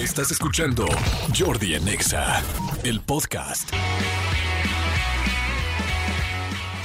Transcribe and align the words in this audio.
Estás 0.00 0.30
escuchando 0.30 0.86
Jordi 1.38 1.74
Anexa, 1.74 2.42
el 2.84 3.00
podcast. 3.02 3.70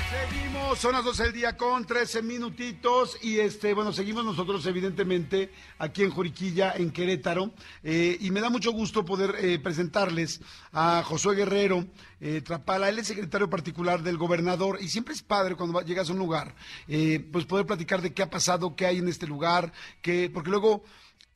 Seguimos, 0.09 0.79
son 0.79 0.91
las 0.93 1.05
12 1.05 1.23
del 1.23 1.33
día 1.33 1.55
con 1.55 1.85
13 1.85 2.21
minutitos 2.23 3.17
y 3.23 3.39
este, 3.39 3.73
bueno, 3.73 3.93
seguimos 3.93 4.25
nosotros 4.25 4.65
evidentemente 4.65 5.51
aquí 5.79 6.03
en 6.03 6.11
Joriquilla, 6.11 6.73
en 6.75 6.91
Querétaro, 6.91 7.51
eh, 7.83 8.17
y 8.19 8.31
me 8.31 8.41
da 8.41 8.49
mucho 8.49 8.71
gusto 8.71 9.05
poder 9.05 9.35
eh, 9.39 9.59
presentarles 9.59 10.41
a 10.73 11.01
Josué 11.05 11.35
Guerrero 11.35 11.85
eh, 12.19 12.41
Trapala, 12.41 12.89
él 12.89 12.99
es 12.99 13.07
secretario 13.07 13.49
particular 13.49 14.01
del 14.03 14.17
gobernador 14.17 14.79
y 14.81 14.89
siempre 14.89 15.13
es 15.13 15.21
padre 15.21 15.55
cuando 15.55 15.75
va- 15.77 15.83
llegas 15.85 16.09
a 16.09 16.13
un 16.13 16.19
lugar, 16.19 16.53
eh, 16.87 17.25
pues 17.31 17.45
poder 17.45 17.65
platicar 17.65 18.01
de 18.01 18.13
qué 18.13 18.23
ha 18.23 18.29
pasado, 18.29 18.75
qué 18.75 18.85
hay 18.87 18.97
en 18.97 19.07
este 19.07 19.27
lugar, 19.27 19.71
que, 20.01 20.29
porque 20.33 20.49
luego 20.49 20.83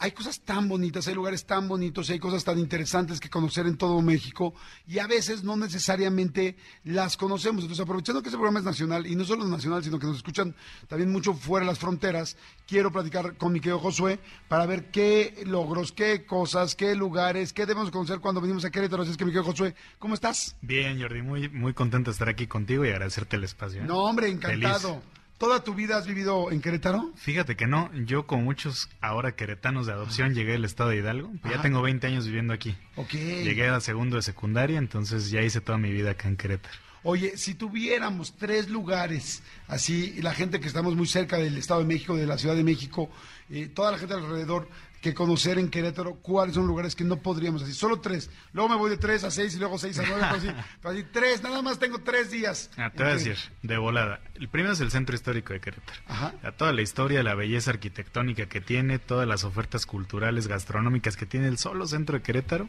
hay 0.01 0.13
cosas 0.13 0.39
tan 0.39 0.69
bonitas, 0.69 1.09
hay 1.09 1.13
lugares 1.13 1.45
tan 1.45 1.67
bonitos, 1.67 2.09
hay 2.09 2.19
cosas 2.19 2.45
tan 2.45 2.57
interesantes 2.57 3.19
que 3.19 3.29
conocer 3.29 3.67
en 3.67 3.75
todo 3.75 4.01
México 4.01 4.53
y 4.87 4.99
a 4.99 5.07
veces 5.07 5.43
no 5.43 5.57
necesariamente 5.57 6.55
las 6.85 7.17
conocemos. 7.17 7.63
Entonces, 7.63 7.83
aprovechando 7.83 8.21
que 8.21 8.29
este 8.29 8.37
programa 8.37 8.59
es 8.59 8.65
nacional 8.65 9.05
y 9.05 9.17
no 9.17 9.25
solo 9.25 9.45
nacional, 9.45 9.83
sino 9.83 9.99
que 9.99 10.07
nos 10.07 10.15
escuchan 10.15 10.55
también 10.87 11.11
mucho 11.11 11.33
fuera 11.33 11.65
de 11.65 11.71
las 11.71 11.79
fronteras, 11.79 12.37
quiero 12.65 12.93
platicar 12.93 13.35
con 13.35 13.51
mi 13.51 13.59
querido 13.59 13.79
Josué 13.79 14.19
para 14.47 14.65
ver 14.65 14.89
qué 14.89 15.43
logros, 15.45 15.91
qué 15.91 16.25
cosas, 16.25 16.75
qué 16.75 16.95
lugares, 16.95 17.51
qué 17.51 17.65
debemos 17.65 17.91
conocer 17.91 18.19
cuando 18.19 18.39
venimos 18.39 18.63
a 18.63 18.71
Querétaro. 18.71 19.03
Así 19.03 19.11
es 19.11 19.17
que, 19.17 19.25
mi 19.25 19.31
querido 19.31 19.51
Josué, 19.51 19.75
¿cómo 19.99 20.13
estás? 20.13 20.55
Bien, 20.61 21.01
Jordi, 21.01 21.21
muy, 21.21 21.49
muy 21.49 21.73
contento 21.73 22.09
de 22.09 22.13
estar 22.13 22.29
aquí 22.29 22.47
contigo 22.47 22.85
y 22.85 22.89
agradecerte 22.89 23.35
el 23.35 23.43
espacio. 23.43 23.81
¿eh? 23.81 23.85
No, 23.85 24.05
hombre, 24.05 24.29
encantado. 24.29 25.01
Feliz. 25.01 25.18
¿Toda 25.39 25.63
tu 25.63 25.73
vida 25.73 25.97
has 25.97 26.05
vivido 26.05 26.51
en 26.51 26.59
Querétaro? 26.59 27.11
Fíjate 27.15 27.55
que 27.55 27.65
no, 27.65 27.89
yo 28.05 28.27
con 28.27 28.43
muchos 28.43 28.89
ahora 28.99 29.37
queretanos 29.37 29.87
de 29.87 29.93
adopción 29.93 30.35
llegué 30.35 30.55
al 30.55 30.65
estado 30.65 30.89
de 30.89 30.97
Hidalgo, 30.97 31.29
pues 31.41 31.45
ya 31.45 31.59
Ajá. 31.59 31.61
tengo 31.61 31.81
20 31.81 32.05
años 32.07 32.25
viviendo 32.25 32.51
aquí. 32.53 32.75
Ok. 32.97 33.13
Llegué 33.13 33.69
a 33.69 33.79
segundo 33.79 34.17
de 34.17 34.21
secundaria, 34.21 34.77
entonces 34.77 35.31
ya 35.31 35.41
hice 35.41 35.61
toda 35.61 35.77
mi 35.77 35.91
vida 35.93 36.11
acá 36.11 36.27
en 36.27 36.35
Querétaro. 36.35 36.75
Oye, 37.03 37.37
si 37.37 37.53
tuviéramos 37.53 38.35
tres 38.35 38.67
lugares, 38.69 39.41
así, 39.69 40.15
y 40.17 40.21
la 40.21 40.33
gente 40.33 40.59
que 40.59 40.67
estamos 40.67 40.97
muy 40.97 41.07
cerca 41.07 41.37
del 41.37 41.57
Estado 41.57 41.79
de 41.79 41.85
México, 41.85 42.17
de 42.17 42.27
la 42.27 42.37
Ciudad 42.37 42.55
de 42.57 42.65
México, 42.65 43.09
eh, 43.49 43.69
toda 43.73 43.93
la 43.93 43.97
gente 43.97 44.15
alrededor, 44.15 44.67
que 45.01 45.13
conocer 45.13 45.57
en 45.57 45.69
Querétaro, 45.69 46.15
¿cuáles 46.15 46.55
son 46.55 46.67
lugares 46.67 46.95
que 46.95 47.03
no 47.03 47.17
podríamos 47.17 47.63
así? 47.63 47.73
Solo 47.73 47.99
tres. 47.99 48.29
Luego 48.53 48.69
me 48.69 48.75
voy 48.75 48.89
de 48.89 48.97
tres 48.97 49.23
a 49.23 49.31
seis 49.31 49.55
y 49.55 49.59
luego 49.59 49.77
seis 49.77 49.97
a 49.99 50.03
nueve, 50.05 50.23
así, 50.23 51.03
tres, 51.13 51.41
nada 51.43 51.61
más 51.61 51.79
tengo 51.79 51.99
tres 51.99 52.31
días. 52.31 52.69
Ah, 52.77 52.89
te 52.89 53.03
voy 53.03 53.11
a 53.11 53.15
decir, 53.15 53.37
de 53.61 53.77
volada. 53.77 54.19
El 54.35 54.49
primero 54.49 54.73
es 54.73 54.81
el 54.81 54.91
centro 54.91 55.15
histórico 55.15 55.53
de 55.53 55.59
Querétaro. 55.59 55.99
Ajá. 56.07 56.33
A 56.43 56.51
toda 56.51 56.73
la 56.73 56.81
historia, 56.81 57.23
la 57.23 57.35
belleza 57.35 57.71
arquitectónica 57.71 58.47
que 58.47 58.61
tiene, 58.61 58.99
todas 58.99 59.27
las 59.27 59.43
ofertas 59.43 59.85
culturales, 59.85 60.47
gastronómicas 60.47 61.17
que 61.17 61.25
tiene 61.25 61.47
el 61.47 61.57
solo 61.57 61.87
centro 61.87 62.17
de 62.17 62.23
Querétaro, 62.23 62.67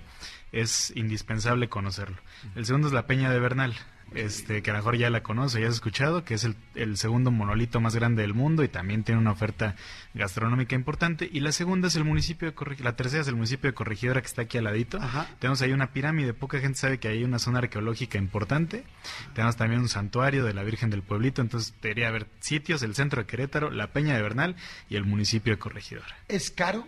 es 0.52 0.92
indispensable 0.96 1.68
conocerlo. 1.68 2.16
El 2.54 2.66
segundo 2.66 2.88
es 2.88 2.92
la 2.92 3.06
Peña 3.06 3.30
de 3.30 3.40
Bernal, 3.40 3.74
este, 4.14 4.62
que 4.62 4.70
a 4.70 4.74
lo 4.74 4.80
mejor 4.80 4.96
ya 4.96 5.10
la 5.10 5.22
conoce, 5.22 5.60
ya 5.60 5.68
has 5.68 5.74
escuchado, 5.74 6.24
que 6.24 6.34
es 6.34 6.44
el, 6.44 6.56
el 6.74 6.96
segundo 6.96 7.30
monolito 7.30 7.80
más 7.80 7.94
grande 7.94 8.22
del 8.22 8.34
mundo 8.34 8.64
y 8.64 8.68
también 8.68 9.04
tiene 9.04 9.20
una 9.20 9.32
oferta 9.32 9.76
gastronómica 10.14 10.74
importante. 10.74 11.28
Y 11.30 11.40
la 11.40 11.52
segunda 11.52 11.88
es 11.88 11.96
el 11.96 12.04
municipio 12.04 12.48
de 12.48 12.54
Corregidora, 12.54 12.90
la 12.90 12.96
tercera 12.96 13.22
es 13.22 13.28
el 13.28 13.36
municipio 13.36 13.70
de 13.70 13.74
Corregidora 13.74 14.20
que 14.20 14.26
está 14.26 14.42
aquí 14.42 14.58
al 14.58 14.64
ladito. 14.64 14.98
Ajá. 14.98 15.28
Tenemos 15.38 15.62
ahí 15.62 15.72
una 15.72 15.92
pirámide, 15.92 16.34
poca 16.34 16.58
gente 16.58 16.78
sabe 16.78 16.98
que 16.98 17.08
hay 17.08 17.24
una 17.24 17.38
zona 17.38 17.58
arqueológica 17.58 18.18
importante. 18.18 18.84
Tenemos 19.34 19.56
también 19.56 19.80
un 19.80 19.88
santuario 19.88 20.44
de 20.44 20.54
la 20.54 20.62
Virgen 20.62 20.90
del 20.90 21.02
Pueblito, 21.02 21.42
entonces 21.42 21.74
debería 21.80 22.08
haber 22.08 22.26
sitios, 22.40 22.82
el 22.82 22.94
centro 22.94 23.22
de 23.22 23.26
Querétaro, 23.26 23.70
la 23.70 23.88
Peña 23.88 24.14
de 24.14 24.22
Bernal 24.22 24.56
y 24.88 24.96
el 24.96 25.04
municipio 25.04 25.52
de 25.52 25.58
Corregidora. 25.58 26.16
¿Es 26.28 26.50
caro? 26.50 26.86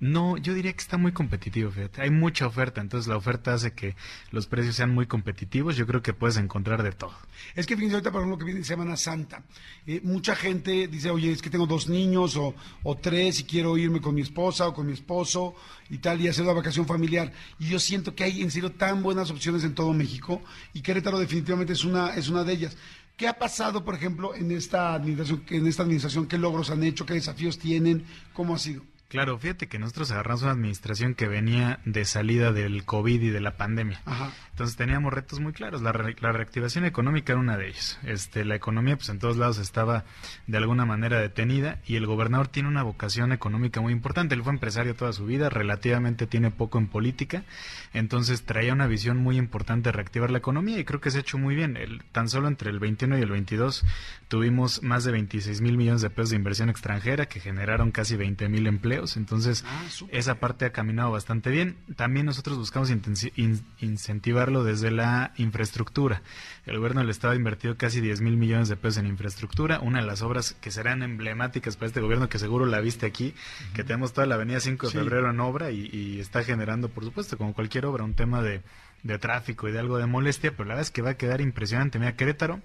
No, 0.00 0.36
yo 0.36 0.54
diría 0.54 0.72
que 0.72 0.80
está 0.80 0.98
muy 0.98 1.12
competitivo, 1.12 1.70
fíjate. 1.70 2.02
Hay 2.02 2.10
mucha 2.10 2.46
oferta, 2.46 2.80
entonces 2.80 3.06
la 3.06 3.16
oferta 3.16 3.54
hace 3.54 3.72
que 3.72 3.94
los 4.32 4.46
precios 4.46 4.74
sean 4.74 4.92
muy 4.92 5.06
competitivos. 5.06 5.76
Yo 5.76 5.86
creo 5.86 6.02
que 6.02 6.12
puedes 6.12 6.36
encontrar 6.36 6.82
de 6.82 6.92
todo. 6.92 7.14
Es 7.54 7.66
que 7.66 7.76
fíjense 7.76 7.96
ahorita, 7.96 8.10
por 8.10 8.20
ejemplo, 8.20 8.38
que 8.38 8.44
viene 8.44 8.64
Semana 8.64 8.96
Santa. 8.96 9.42
eh, 9.86 10.00
mucha 10.02 10.34
gente 10.34 10.88
dice, 10.88 11.10
oye, 11.10 11.30
es 11.30 11.40
que 11.40 11.48
tengo 11.48 11.66
dos 11.66 11.88
niños 11.88 12.36
o, 12.36 12.54
tres 13.00 13.40
y 13.40 13.44
quiero 13.44 13.76
irme 13.78 14.00
con 14.00 14.14
mi 14.14 14.22
esposa 14.22 14.68
o 14.68 14.74
con 14.74 14.86
mi 14.86 14.92
esposo 14.92 15.54
y 15.90 15.98
tal, 15.98 16.20
y 16.20 16.28
hacer 16.28 16.44
una 16.44 16.54
vacación 16.54 16.86
familiar. 16.86 17.32
Y 17.58 17.68
yo 17.68 17.78
siento 17.78 18.14
que 18.14 18.24
hay 18.24 18.42
en 18.42 18.50
serio 18.50 18.72
tan 18.72 19.02
buenas 19.02 19.30
opciones 19.30 19.64
en 19.64 19.74
todo 19.74 19.92
México 19.92 20.42
y 20.72 20.80
Querétaro 20.80 21.18
definitivamente 21.18 21.72
es 21.72 21.84
una, 21.84 22.14
es 22.14 22.28
una 22.28 22.44
de 22.44 22.52
ellas. 22.52 22.76
¿Qué 23.16 23.28
ha 23.28 23.38
pasado, 23.38 23.84
por 23.84 23.94
ejemplo, 23.94 24.34
en 24.34 24.50
esta 24.50 24.92
administración, 24.92 25.44
en 25.48 25.66
esta 25.68 25.82
administración? 25.84 26.26
¿Qué 26.26 26.36
logros 26.36 26.70
han 26.70 26.82
hecho? 26.82 27.06
¿Qué 27.06 27.14
desafíos 27.14 27.58
tienen? 27.58 28.04
¿Cómo 28.32 28.56
ha 28.56 28.58
sido? 28.58 28.82
Claro, 29.08 29.38
fíjate 29.38 29.68
que 29.68 29.78
nosotros 29.78 30.10
agarramos 30.10 30.42
una 30.42 30.52
administración 30.52 31.14
que 31.14 31.28
venía 31.28 31.78
de 31.84 32.04
salida 32.04 32.52
del 32.52 32.84
COVID 32.84 33.22
y 33.22 33.30
de 33.30 33.40
la 33.40 33.56
pandemia. 33.56 34.00
Ajá. 34.06 34.32
Entonces 34.50 34.76
teníamos 34.76 35.12
retos 35.12 35.38
muy 35.38 35.52
claros. 35.52 35.82
La, 35.82 35.92
re- 35.92 36.16
la 36.20 36.32
reactivación 36.32 36.84
económica 36.84 37.32
era 37.32 37.40
una 37.40 37.56
de 37.56 37.68
ellos. 37.68 37.98
Este, 38.02 38.44
la 38.44 38.56
economía, 38.56 38.96
pues 38.96 39.08
en 39.10 39.20
todos 39.20 39.36
lados 39.36 39.58
estaba 39.58 40.04
de 40.48 40.56
alguna 40.56 40.84
manera 40.84 41.20
detenida 41.20 41.80
y 41.86 41.94
el 41.94 42.06
gobernador 42.06 42.48
tiene 42.48 42.68
una 42.68 42.82
vocación 42.82 43.30
económica 43.32 43.80
muy 43.80 43.92
importante. 43.92 44.34
Él 44.34 44.42
fue 44.42 44.52
empresario 44.52 44.96
toda 44.96 45.12
su 45.12 45.26
vida, 45.26 45.48
relativamente 45.48 46.26
tiene 46.26 46.50
poco 46.50 46.78
en 46.78 46.88
política, 46.88 47.44
entonces 47.92 48.42
traía 48.44 48.72
una 48.72 48.86
visión 48.88 49.18
muy 49.18 49.36
importante 49.38 49.88
de 49.90 49.92
reactivar 49.92 50.30
la 50.32 50.38
economía 50.38 50.78
y 50.78 50.84
creo 50.84 51.00
que 51.00 51.10
se 51.12 51.18
ha 51.18 51.20
hecho 51.20 51.38
muy 51.38 51.54
bien. 51.54 51.76
El- 51.76 52.02
tan 52.10 52.28
solo 52.28 52.48
entre 52.48 52.70
el 52.70 52.80
21 52.80 53.16
y 53.18 53.22
el 53.22 53.30
22 53.30 53.84
tuvimos 54.28 54.82
más 54.82 55.04
de 55.04 55.12
26 55.12 55.60
mil 55.60 55.76
millones 55.76 56.00
de 56.02 56.10
pesos 56.10 56.30
de 56.30 56.36
inversión 56.36 56.68
extranjera 56.68 57.26
que 57.26 57.38
generaron 57.38 57.92
casi 57.92 58.16
20 58.16 58.48
mil 58.48 58.66
empleos. 58.66 58.93
Entonces, 59.16 59.64
Ah, 59.66 59.82
esa 60.10 60.36
parte 60.40 60.64
ha 60.64 60.70
caminado 60.72 61.10
bastante 61.10 61.50
bien. 61.50 61.76
También 61.96 62.26
nosotros 62.26 62.56
buscamos 62.56 62.90
in- 62.90 63.64
incentivarlo 63.80 64.64
desde 64.64 64.90
la 64.90 65.32
infraestructura. 65.36 66.22
El 66.66 66.78
gobierno 66.78 67.00
del 67.00 67.10
Estado 67.10 67.32
ha 67.32 67.36
invertido 67.36 67.76
casi 67.76 68.00
10 68.00 68.20
mil 68.20 68.36
millones 68.36 68.68
de 68.68 68.76
pesos 68.76 68.98
en 68.98 69.06
infraestructura. 69.06 69.80
Una 69.80 70.00
de 70.00 70.06
las 70.06 70.22
obras 70.22 70.54
que 70.60 70.70
serán 70.70 71.02
emblemáticas 71.02 71.76
para 71.76 71.88
este 71.88 72.00
gobierno, 72.00 72.28
que 72.28 72.38
seguro 72.38 72.66
la 72.66 72.80
viste 72.80 73.06
aquí, 73.06 73.34
que 73.74 73.84
tenemos 73.84 74.12
toda 74.12 74.26
la 74.26 74.36
avenida 74.36 74.60
5 74.60 74.86
de 74.86 74.92
Sí. 74.92 74.98
febrero 74.98 75.30
en 75.30 75.40
obra 75.40 75.70
y, 75.70 75.88
y 75.92 76.20
está 76.20 76.42
generando, 76.44 76.88
por 76.88 77.04
supuesto, 77.04 77.36
como 77.36 77.52
cualquier 77.54 77.86
obra, 77.86 78.04
un 78.04 78.14
tema 78.14 78.42
de, 78.42 78.62
de 79.04 79.18
tráfico 79.18 79.68
y 79.68 79.72
de 79.72 79.78
algo 79.78 79.98
de 79.98 80.06
molestia, 80.06 80.50
pero 80.50 80.64
la 80.64 80.74
verdad 80.74 80.82
es 80.82 80.90
que 80.90 81.02
va 81.02 81.10
a 81.10 81.16
quedar 81.16 81.40
impresionante. 81.40 81.98
Mira, 81.98 82.16
Querétaro 82.16 82.60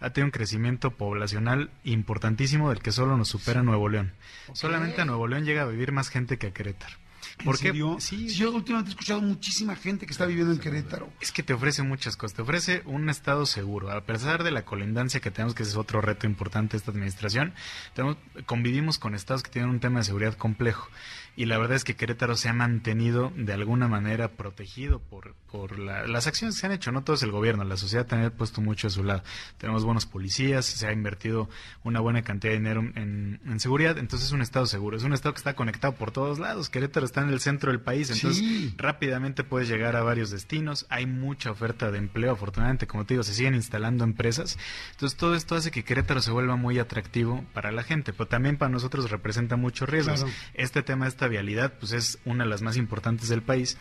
ha 0.00 0.10
tenido 0.10 0.26
un 0.26 0.32
crecimiento 0.32 0.90
poblacional 0.90 1.70
importantísimo 1.84 2.68
del 2.68 2.82
que 2.82 2.92
solo 2.92 3.16
nos 3.16 3.28
supera 3.28 3.62
Nuevo 3.62 3.88
León. 3.88 4.12
Solamente 4.52 5.00
a 5.00 5.04
Nuevo 5.04 5.26
León 5.28 5.44
llega 5.44 5.62
a 5.62 5.66
vivir 5.66 5.92
más 5.92 6.10
gente 6.10 6.36
que 6.36 6.48
a 6.48 6.52
Querétaro. 6.52 6.96
¿En 7.38 7.44
¿Por 7.44 7.56
qué? 7.58 7.68
serio? 7.68 7.96
Sí, 7.98 8.28
Sí, 8.28 8.36
yo 8.36 8.52
últimamente 8.52 8.90
he 8.90 8.92
escuchado 8.92 9.20
muchísima 9.20 9.74
gente 9.76 10.06
que 10.06 10.12
está 10.12 10.24
viviendo 10.26 10.52
en 10.52 10.58
Querétaro. 10.60 11.12
es 11.20 11.32
que 11.32 11.42
te 11.42 11.52
ofrece 11.52 11.82
muchas 11.82 12.16
cosas. 12.16 12.36
Te 12.36 12.42
ofrece 12.42 12.82
un 12.86 13.08
estado 13.10 13.44
seguro. 13.44 13.90
A 13.90 14.02
pesar 14.02 14.44
de 14.44 14.50
la 14.52 14.64
colindancia 14.64 15.20
que 15.20 15.30
tenemos, 15.32 15.54
que 15.54 15.62
ese 15.64 15.72
es 15.72 15.76
otro 15.76 16.00
reto 16.00 16.26
importante 16.26 16.72
de 16.72 16.78
esta 16.78 16.90
administración, 16.92 17.52
tenemos, 17.94 18.16
convivimos 18.46 18.98
con 18.98 19.14
estados 19.14 19.42
que 19.42 19.50
tienen 19.50 19.70
un 19.70 19.80
tema 19.80 19.98
de 19.98 20.04
seguridad 20.04 20.34
complejo. 20.34 20.88
Y 21.36 21.46
la 21.46 21.58
verdad 21.58 21.74
es 21.76 21.82
que 21.82 21.96
Querétaro 21.96 22.36
se 22.36 22.48
ha 22.48 22.52
mantenido 22.52 23.32
de 23.36 23.52
alguna 23.52 23.88
manera 23.88 24.28
protegido 24.28 25.00
por, 25.00 25.34
por 25.50 25.80
la- 25.80 26.06
las 26.06 26.28
acciones 26.28 26.54
que 26.54 26.60
se 26.60 26.66
han 26.66 26.72
hecho. 26.72 26.92
No 26.92 27.02
todo 27.02 27.16
es 27.16 27.24
el 27.24 27.32
gobierno, 27.32 27.64
la 27.64 27.76
sociedad 27.76 28.06
también 28.06 28.30
ha 28.32 28.36
puesto 28.36 28.60
mucho 28.60 28.86
a 28.86 28.90
su 28.90 29.02
lado. 29.02 29.24
Tenemos 29.58 29.84
buenos 29.84 30.06
policías, 30.06 30.64
se 30.64 30.86
ha 30.86 30.92
invertido 30.92 31.48
una 31.82 31.98
buena 31.98 32.22
cantidad 32.22 32.52
de 32.52 32.58
dinero 32.58 32.82
en, 32.94 33.40
en 33.44 33.58
seguridad. 33.58 33.98
Entonces 33.98 34.28
es 34.28 34.32
un 34.32 34.42
estado 34.42 34.66
seguro. 34.66 34.96
Es 34.96 35.02
un 35.02 35.12
estado 35.12 35.32
que 35.34 35.38
está 35.38 35.54
conectado 35.56 35.96
por 35.96 36.12
todos 36.12 36.38
lados. 36.38 36.70
Querétaro 36.70 37.04
está 37.04 37.23
en 37.24 37.30
el 37.32 37.40
centro 37.40 37.70
del 37.72 37.80
país. 37.80 38.10
Entonces 38.10 38.38
Sí. 38.44 38.74
rápidamente 38.76 39.44
puedes 39.44 39.68
llegar 39.68 39.96
a 39.96 40.02
varios 40.02 40.30
destinos, 40.30 40.86
hay 40.90 41.06
mucha 41.06 41.50
oferta 41.50 41.90
de 41.90 41.98
empleo, 41.98 42.32
afortunadamente, 42.32 42.86
como 42.86 43.04
te 43.04 43.14
digo, 43.14 43.22
se 43.24 43.34
siguen 43.34 43.54
instalando 43.54 44.04
empresas, 44.04 44.58
entonces 44.92 45.18
todo 45.18 45.34
esto 45.34 45.54
hace 45.54 45.70
que 45.70 45.84
Querétaro 45.84 46.20
se 46.20 46.30
vuelva 46.30 46.56
muy 46.56 46.78
atractivo 46.78 47.44
para 47.52 47.72
la 47.72 47.82
gente, 47.82 48.12
pero 48.12 48.26
también 48.28 48.56
para 48.56 48.70
nosotros 48.70 49.10
representa 49.10 49.56
muchos 49.56 49.88
riesgos. 49.88 50.20
Claro. 50.24 50.36
Este 50.54 50.82
tema 50.82 51.04
de 51.06 51.10
esta 51.10 51.28
vialidad, 51.28 51.72
pues 51.78 51.92
es 51.92 52.18
una 52.24 52.44
de 52.44 52.50
las 52.50 52.62
más 52.62 52.76
importantes 52.76 53.28
del 53.28 53.42
país, 53.42 53.76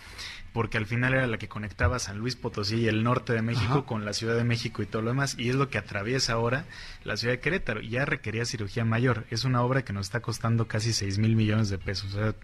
porque 0.53 0.77
al 0.77 0.85
final 0.85 1.13
era 1.15 1.25
la 1.25 1.39
que 1.39 1.47
conectaba 1.47 1.97
San 1.97 2.19
Luis 2.19 2.35
Potosí 2.35 2.75
y 2.81 2.87
el 2.87 3.03
norte 3.03 3.33
de 3.33 3.41
México 3.41 3.73
Ajá. 3.79 3.85
con 3.85 4.05
la 4.05 4.13
Ciudad 4.13 4.35
de 4.35 4.43
México 4.43 4.83
y 4.83 4.85
todo 4.85 5.01
lo 5.01 5.09
demás, 5.09 5.35
y 5.39 5.49
es 5.49 5.55
lo 5.55 5.69
que 5.69 5.79
atraviesa 5.79 6.33
ahora 6.33 6.65
la 7.03 7.17
ciudad 7.17 7.33
de 7.33 7.39
Querétaro. 7.39 7.81
Ya 7.81 8.05
requería 8.05 8.45
cirugía 8.45 8.85
mayor, 8.85 9.25
es 9.31 9.45
una 9.45 9.63
obra 9.63 9.83
que 9.83 9.93
nos 9.93 10.05
está 10.05 10.19
costando 10.19 10.67
casi 10.67 10.93
6 10.93 11.17
mil 11.17 11.35
millones 11.35 11.69
de 11.69 11.79
pesos. 11.79 12.13
O 12.13 12.17
sea, 12.17 12.35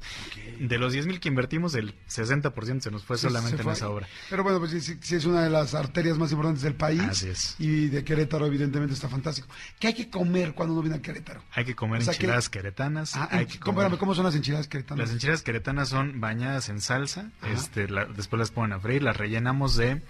de 0.60 0.78
los 0.80 0.89
10 0.94 1.06
mil 1.08 1.20
que 1.20 1.28
invertimos, 1.30 1.76
el 1.76 1.96
60% 2.08 2.82
se 2.82 2.92
nos 2.92 3.04
fue 3.04 3.18
solamente 3.18 3.58
se 3.58 3.62
en 3.62 3.64
fue. 3.64 3.74
esa 3.74 3.90
obra. 3.90 4.08
Pero 4.30 4.44
bueno, 4.44 4.60
pues 4.60 4.72
sí, 4.84 5.16
es 5.16 5.26
una 5.26 5.44
de 5.44 5.50
las 5.50 5.74
arterias 5.76 6.18
más 6.18 6.32
importantes 6.32 6.64
del 6.64 6.76
país. 6.76 7.02
Así 7.02 7.30
es. 7.30 7.56
Y 7.60 7.88
de 7.88 8.04
Querétaro, 8.04 8.46
evidentemente, 8.46 8.94
está 8.94 9.10
fantástico. 9.10 9.48
¿Qué 9.80 9.88
hay 9.88 9.94
que 9.94 10.10
comer 10.10 10.54
cuando 10.54 10.74
uno 10.74 10.82
viene 10.82 10.98
a 10.98 11.02
Querétaro? 11.02 11.44
Hay 11.54 11.66
que 11.66 11.76
comer 11.76 12.02
O 12.02 12.04
sea 12.06 12.14
que- 12.14 12.18
enchiladas 12.18 12.50
queretanas. 12.50 13.16
Ah, 13.16 13.28
hay 13.32 13.46
que 13.46 13.60
¿cómo, 13.60 13.76
comer- 13.76 13.86
espérame, 13.88 14.00
¿cómo 14.00 14.16
son 14.16 14.26
las 14.26 14.36
enchiladas 14.36 14.68
queretanas? 14.68 15.06
Las 15.06 15.14
enchiladas 15.14 15.42
queretanas 15.42 15.90
son 15.90 16.20
bañadas 16.20 16.70
en 16.70 16.82
salsa, 16.82 17.32
Ajá. 17.42 17.54
este, 17.54 17.88
la- 17.88 18.06
después 18.06 18.40
las 18.40 18.52
ponen 18.52 18.74
a 18.74 18.80
freír, 18.80 19.04
las 19.04 19.18
rellenamos 19.18 19.76
de 19.76 20.02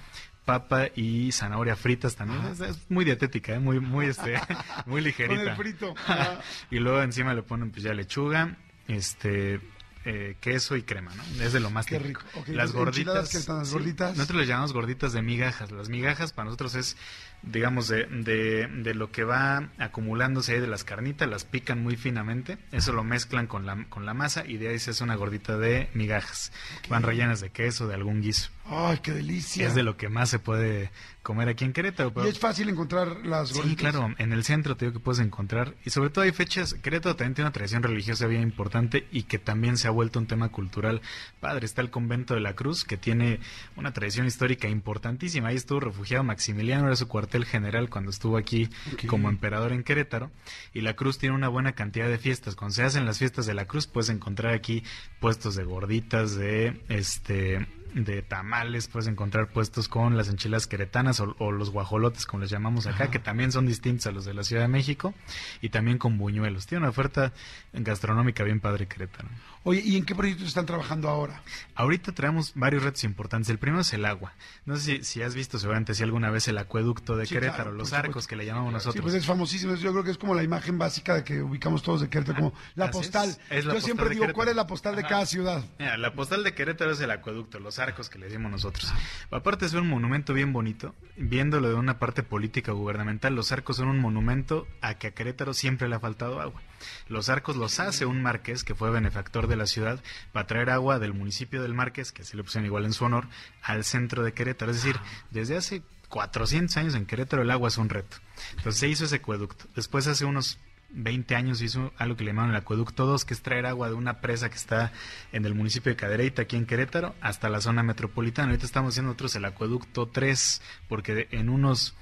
papa 0.45 0.87
y 0.95 1.31
zanahoria 1.31 1.75
fritas 1.75 2.15
también. 2.15 2.43
Es, 2.51 2.59
es 2.59 2.89
muy 2.89 3.05
dietética, 3.05 3.53
¿eh? 3.53 3.59
muy, 3.59 3.79
muy, 3.79 4.07
este, 4.07 4.33
muy 4.87 4.99
ligerita. 5.01 5.35
Con 5.41 5.47
el 5.49 5.55
frito. 5.55 5.93
Y 6.71 6.79
luego 6.79 7.01
encima 7.03 7.33
le 7.35 7.43
ponen 7.43 7.69
pues 7.69 7.83
ya 7.83 7.93
lechuga, 7.93 8.57
este, 8.87 9.59
eh, 10.05 10.37
queso 10.39 10.75
y 10.75 10.83
crema, 10.83 11.13
¿no? 11.13 11.43
Es 11.43 11.53
de 11.53 11.59
lo 11.59 11.69
más 11.69 11.85
Qué 11.85 11.99
rico. 11.99 12.21
Las 12.47 12.71
gorditas. 12.71 12.97
enchiladas 12.97 13.29
queretanas, 13.29 13.71
gorditas. 13.71 14.15
Nosotros 14.17 14.39
les 14.39 14.47
llamamos 14.47 14.73
gorditas 14.73 15.13
de 15.13 15.21
migajas. 15.21 15.71
Las 15.71 15.89
migajas 15.89 16.31
para 16.31 16.45
nosotros 16.45 16.75
es, 16.75 16.95
digamos, 17.43 17.87
de, 17.87 18.05
de, 18.05 18.67
de 18.67 18.93
lo 18.93 19.11
que 19.11 19.23
va 19.23 19.69
acumulándose 19.77 20.53
ahí 20.53 20.59
de 20.59 20.67
las 20.67 20.83
carnitas, 20.83 21.27
las 21.29 21.45
pican 21.45 21.81
muy 21.81 21.95
finamente, 21.95 22.57
eso 22.71 22.93
lo 22.93 23.03
mezclan 23.03 23.47
con 23.47 23.65
la, 23.65 23.85
con 23.89 24.05
la 24.05 24.13
masa 24.13 24.45
y 24.45 24.57
de 24.57 24.69
ahí 24.69 24.79
se 24.79 24.91
hace 24.91 25.03
una 25.03 25.15
gordita 25.15 25.57
de 25.57 25.89
migajas. 25.93 26.51
Van 26.89 27.03
rellenas 27.03 27.39
de 27.41 27.49
queso, 27.49 27.87
de 27.87 27.95
algún 27.95 28.21
guiso. 28.21 28.49
Ay, 28.71 28.99
qué 29.01 29.11
delicia. 29.13 29.67
Es 29.67 29.73
de 29.73 29.81
lo 29.81 29.97
que 29.97 30.09
más 30.09 30.29
se 30.29 30.37
puede 30.37 30.91
comer 31.23 31.49
aquí 31.49 31.65
en 31.65 31.73
Querétaro. 31.73 32.13
pero- 32.13 32.27
Y 32.27 32.29
es 32.29 32.37
fácil 32.39 32.69
encontrar 32.69 33.25
las 33.25 33.49
Sí, 33.49 33.55
gorditas. 33.55 33.91
claro, 33.93 34.13
en 34.19 34.31
el 34.31 34.43
centro 34.43 34.77
te 34.77 34.85
digo 34.85 34.99
que 34.99 35.03
puedes 35.03 35.19
encontrar, 35.19 35.73
y 35.85 35.89
sobre 35.89 36.11
todo 36.11 36.23
hay 36.23 36.31
fechas, 36.31 36.75
Querétaro 36.75 37.15
también 37.15 37.33
tiene 37.35 37.47
una 37.47 37.53
tradición 37.53 37.81
religiosa 37.83 38.27
bien 38.27 38.43
importante 38.43 39.07
y 39.11 39.23
que 39.23 39.39
también 39.39 39.77
se 39.77 39.87
ha 39.87 39.91
vuelto 39.91 40.19
un 40.19 40.27
tema 40.27 40.49
cultural 40.49 41.01
padre. 41.39 41.65
Está 41.65 41.81
el 41.81 41.89
convento 41.89 42.35
de 42.35 42.41
la 42.41 42.55
Cruz, 42.55 42.85
que 42.85 42.97
tiene 42.97 43.39
una 43.75 43.91
tradición 43.91 44.27
histórica 44.27 44.67
importantísima. 44.67 45.47
Ahí 45.49 45.55
estuvo 45.55 45.79
refugiado 45.79 46.23
Maximiliano, 46.23 46.85
era 46.87 46.95
su 46.95 47.07
cuartel 47.29 47.45
general 47.45 47.89
cuando 47.89 48.09
estuvo 48.09 48.37
aquí 48.37 48.69
como 49.07 49.29
emperador 49.29 49.71
en 49.71 49.83
Querétaro, 49.83 50.31
y 50.73 50.81
la 50.81 50.95
Cruz 50.95 51.19
tiene 51.19 51.35
una 51.35 51.47
buena 51.47 51.73
cantidad 51.73 52.09
de 52.09 52.17
fiestas. 52.17 52.55
Cuando 52.55 52.73
se 52.73 52.83
hacen 52.83 53.05
las 53.05 53.19
fiestas 53.19 53.45
de 53.45 53.53
la 53.53 53.65
Cruz, 53.65 53.85
puedes 53.85 54.09
encontrar 54.09 54.53
aquí 54.53 54.83
puestos 55.19 55.55
de 55.55 55.63
gorditas, 55.63 56.35
de 56.35 56.81
este 56.89 57.67
de 57.93 58.21
tamales, 58.21 58.87
puedes 58.87 59.07
encontrar 59.07 59.47
puestos 59.47 59.87
con 59.87 60.15
las 60.17 60.29
enchiladas 60.29 60.67
queretanas 60.67 61.19
o, 61.19 61.35
o 61.39 61.51
los 61.51 61.69
guajolotes, 61.71 62.25
como 62.25 62.41
les 62.41 62.49
llamamos 62.49 62.87
acá, 62.87 63.09
que 63.11 63.19
también 63.19 63.51
son 63.51 63.65
distintos 63.65 64.05
a 64.07 64.11
los 64.11 64.25
de 64.25 64.33
la 64.33 64.43
Ciudad 64.43 64.61
de 64.63 64.67
México, 64.67 65.13
y 65.61 65.69
también 65.69 65.97
con 65.97 66.17
buñuelos. 66.17 66.65
Tiene 66.67 66.81
una 66.81 66.89
oferta 66.89 67.33
gastronómica 67.73 68.43
bien 68.43 68.59
padre 68.59 68.87
Querétaro. 68.87 69.29
Oye, 69.63 69.81
¿y 69.83 69.97
en 69.97 70.05
qué 70.05 70.15
proyectos 70.15 70.47
están 70.47 70.65
trabajando 70.65 71.09
ahora? 71.09 71.41
Ahorita 71.75 72.13
traemos 72.13 72.53
varios 72.55 72.81
retos 72.83 73.03
importantes. 73.03 73.49
El 73.49 73.59
primero 73.59 73.81
es 73.81 73.91
el 73.93 74.05
agua. 74.05 74.33
No 74.65 74.77
sé 74.77 74.97
si, 74.99 75.03
si 75.03 75.21
has 75.21 75.35
visto 75.35 75.59
seguramente 75.59 75.93
si 75.93 76.01
alguna 76.03 76.29
vez 76.31 76.47
el 76.47 76.57
acueducto 76.57 77.17
de 77.17 77.25
Sí, 77.25 77.33
Querétaro, 77.35 77.63
claro, 77.63 77.71
los 77.73 77.91
arcos 77.93 78.25
que 78.25 78.35
le 78.37 78.45
llamamos 78.45 78.69
Sí, 78.69 78.73
nosotros. 78.75 79.01
pues 79.03 79.13
es 79.15 79.25
famosísimo. 79.25 79.75
Yo 79.75 79.91
creo 79.91 80.03
que 80.03 80.11
es 80.11 80.17
como 80.17 80.33
la 80.33 80.43
imagen 80.43 80.77
básica 80.77 81.13
de 81.15 81.23
que 81.25 81.41
ubicamos 81.41 81.83
todos 81.83 82.01
de 82.01 82.09
Querétaro, 82.09 82.37
como 82.39 82.53
la 82.75 82.85
Así 82.85 82.93
postal. 82.93 83.29
Es 83.29 83.65
la 83.65 83.73
Yo 83.73 83.79
postal 83.79 83.81
siempre 83.81 84.05
digo, 84.09 84.21
Querétaro. 84.21 84.33
¿cuál 84.33 84.47
es 84.49 84.55
la 84.55 84.65
postal 84.67 84.95
de 84.95 85.03
cada 85.03 85.25
ciudad? 85.25 85.63
Mira, 85.77 85.97
la 85.97 86.13
postal 86.13 86.43
de 86.43 86.53
Querétaro 86.53 86.91
es 86.91 87.01
el 87.01 87.11
acueducto, 87.11 87.59
los 87.59 87.78
arcos 87.79 88.09
que 88.09 88.19
le 88.19 88.27
decimos 88.27 88.51
nosotros. 88.51 88.93
Aparte 89.31 89.65
es 89.65 89.73
un 89.73 89.87
monumento 89.87 90.33
bien 90.33 90.53
bonito, 90.53 90.95
viéndolo 91.17 91.69
de 91.69 91.75
una 91.75 91.99
parte 91.99 92.23
política 92.23 92.71
gubernamental, 92.71 93.35
los 93.35 93.51
arcos 93.51 93.77
son 93.77 93.87
un 93.87 93.99
monumento 93.99 94.67
a 94.81 94.95
que 94.95 95.07
a 95.07 95.11
Querétaro 95.11 95.53
siempre 95.53 95.87
le 95.89 95.95
ha 95.95 95.99
faltado 95.99 96.41
agua. 96.41 96.61
Los 97.07 97.29
arcos 97.29 97.55
los 97.55 97.79
hace 97.79 98.05
un 98.05 98.21
marqués 98.21 98.63
que 98.63 98.75
fue 98.75 98.91
benefactor 98.91 99.47
de 99.47 99.55
la 99.55 99.65
ciudad 99.65 100.01
para 100.31 100.47
traer 100.47 100.69
agua 100.69 100.99
del 100.99 101.13
municipio 101.13 101.61
del 101.61 101.73
Marqués, 101.73 102.11
que 102.11 102.21
así 102.21 102.37
le 102.37 102.43
pusieron 102.43 102.65
igual 102.65 102.85
en 102.85 102.93
su 102.93 103.05
honor, 103.05 103.27
al 103.61 103.83
centro 103.83 104.23
de 104.23 104.33
Querétaro. 104.33 104.71
Es 104.71 104.83
decir, 104.83 104.99
desde 105.31 105.57
hace 105.57 105.83
400 106.09 106.75
años 106.77 106.95
en 106.95 107.05
Querétaro 107.05 107.43
el 107.43 107.51
agua 107.51 107.69
es 107.69 107.77
un 107.77 107.89
reto. 107.89 108.17
Entonces 108.57 108.79
se 108.79 108.87
hizo 108.87 109.05
ese 109.05 109.17
acueducto. 109.17 109.65
Después 109.75 110.07
hace 110.07 110.25
unos 110.25 110.59
20 110.91 111.35
años 111.35 111.61
hizo 111.61 111.93
algo 111.97 112.15
que 112.15 112.23
le 112.23 112.31
llamaron 112.31 112.51
el 112.51 112.57
acueducto 112.57 113.05
2, 113.05 113.25
que 113.25 113.33
es 113.33 113.41
traer 113.41 113.65
agua 113.65 113.89
de 113.89 113.93
una 113.95 114.21
presa 114.21 114.49
que 114.49 114.55
está 114.55 114.91
en 115.31 115.45
el 115.45 115.53
municipio 115.55 115.91
de 115.91 115.95
Cadereyta, 115.95 116.43
aquí 116.43 116.55
en 116.55 116.65
Querétaro, 116.65 117.15
hasta 117.21 117.49
la 117.49 117.61
zona 117.61 117.83
metropolitana. 117.83 118.49
Ahorita 118.49 118.65
estamos 118.65 118.93
haciendo 118.93 119.09
nosotros 119.09 119.35
el 119.35 119.45
acueducto 119.45 120.07
3, 120.07 120.61
porque 120.87 121.27
en 121.31 121.49
unos 121.49 121.95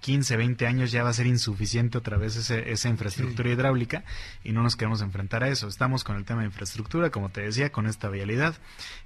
15, 0.00 0.38
20 0.38 0.66
años 0.66 0.90
ya 0.92 1.02
va 1.02 1.10
a 1.10 1.12
ser 1.12 1.26
insuficiente 1.26 1.98
otra 1.98 2.16
vez 2.16 2.34
ese- 2.34 2.72
esa 2.72 2.88
infraestructura 2.88 3.50
hidráulica 3.50 4.02
y 4.42 4.52
no 4.52 4.62
nos 4.62 4.74
queremos 4.74 5.02
enfrentar 5.02 5.44
a 5.44 5.48
eso. 5.48 5.68
Estamos 5.68 6.04
con 6.04 6.16
el 6.16 6.24
tema 6.24 6.40
de 6.40 6.46
infraestructura, 6.46 7.10
como 7.10 7.28
te 7.28 7.42
decía, 7.42 7.70
con 7.70 7.86
esta 7.86 8.08
vialidad. 8.08 8.54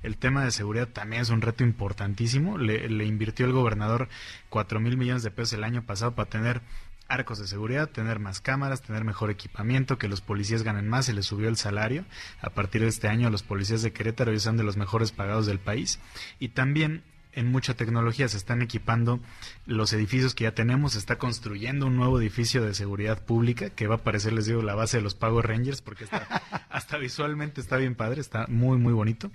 El 0.04 0.16
tema 0.16 0.44
de 0.44 0.52
seguridad 0.52 0.86
también 0.86 1.22
es 1.22 1.30
un 1.30 1.40
reto 1.40 1.64
importantísimo. 1.64 2.58
Le, 2.58 2.88
le 2.88 3.04
invirtió 3.06 3.44
el 3.44 3.50
gobernador 3.52 4.08
4 4.50 4.78
mil 4.78 4.96
millones 4.96 5.24
de 5.24 5.32
pesos 5.32 5.54
el 5.54 5.64
año 5.64 5.82
pasado 5.82 6.14
para 6.14 6.30
tener 6.30 6.60
arcos 7.08 7.38
de 7.38 7.46
seguridad, 7.46 7.90
tener 7.90 8.18
más 8.18 8.40
cámaras, 8.40 8.82
tener 8.82 9.04
mejor 9.04 9.30
equipamiento, 9.30 9.98
que 9.98 10.08
los 10.08 10.20
policías 10.20 10.62
ganen 10.62 10.88
más, 10.88 11.06
se 11.06 11.12
les 11.12 11.26
subió 11.26 11.48
el 11.48 11.56
salario. 11.56 12.04
A 12.40 12.50
partir 12.50 12.82
de 12.82 12.88
este 12.88 13.08
año 13.08 13.30
los 13.30 13.42
policías 13.42 13.82
de 13.82 13.92
Querétaro 13.92 14.32
ya 14.32 14.40
son 14.40 14.56
de 14.56 14.64
los 14.64 14.76
mejores 14.76 15.12
pagados 15.12 15.46
del 15.46 15.58
país. 15.58 16.00
Y 16.38 16.48
también 16.48 17.02
en 17.34 17.50
mucha 17.50 17.74
tecnología 17.74 18.28
se 18.28 18.36
están 18.36 18.62
equipando 18.62 19.20
los 19.66 19.92
edificios 19.92 20.34
que 20.34 20.44
ya 20.44 20.54
tenemos, 20.54 20.92
se 20.92 20.98
está 20.98 21.16
construyendo 21.18 21.86
un 21.86 21.96
nuevo 21.96 22.20
edificio 22.20 22.64
de 22.64 22.74
seguridad 22.74 23.22
pública 23.22 23.70
que 23.70 23.86
va 23.86 23.96
a 23.96 24.02
parecer, 24.04 24.32
les 24.32 24.46
digo, 24.46 24.62
la 24.62 24.74
base 24.74 24.98
de 24.98 25.02
los 25.02 25.14
Power 25.14 25.46
Rangers 25.46 25.82
porque 25.82 26.04
está, 26.04 26.26
hasta 26.74 26.98
visualmente 26.98 27.60
está 27.60 27.76
bien 27.76 27.94
padre, 27.94 28.20
está 28.20 28.46
muy 28.48 28.78
muy 28.78 28.92
bonito. 28.92 29.30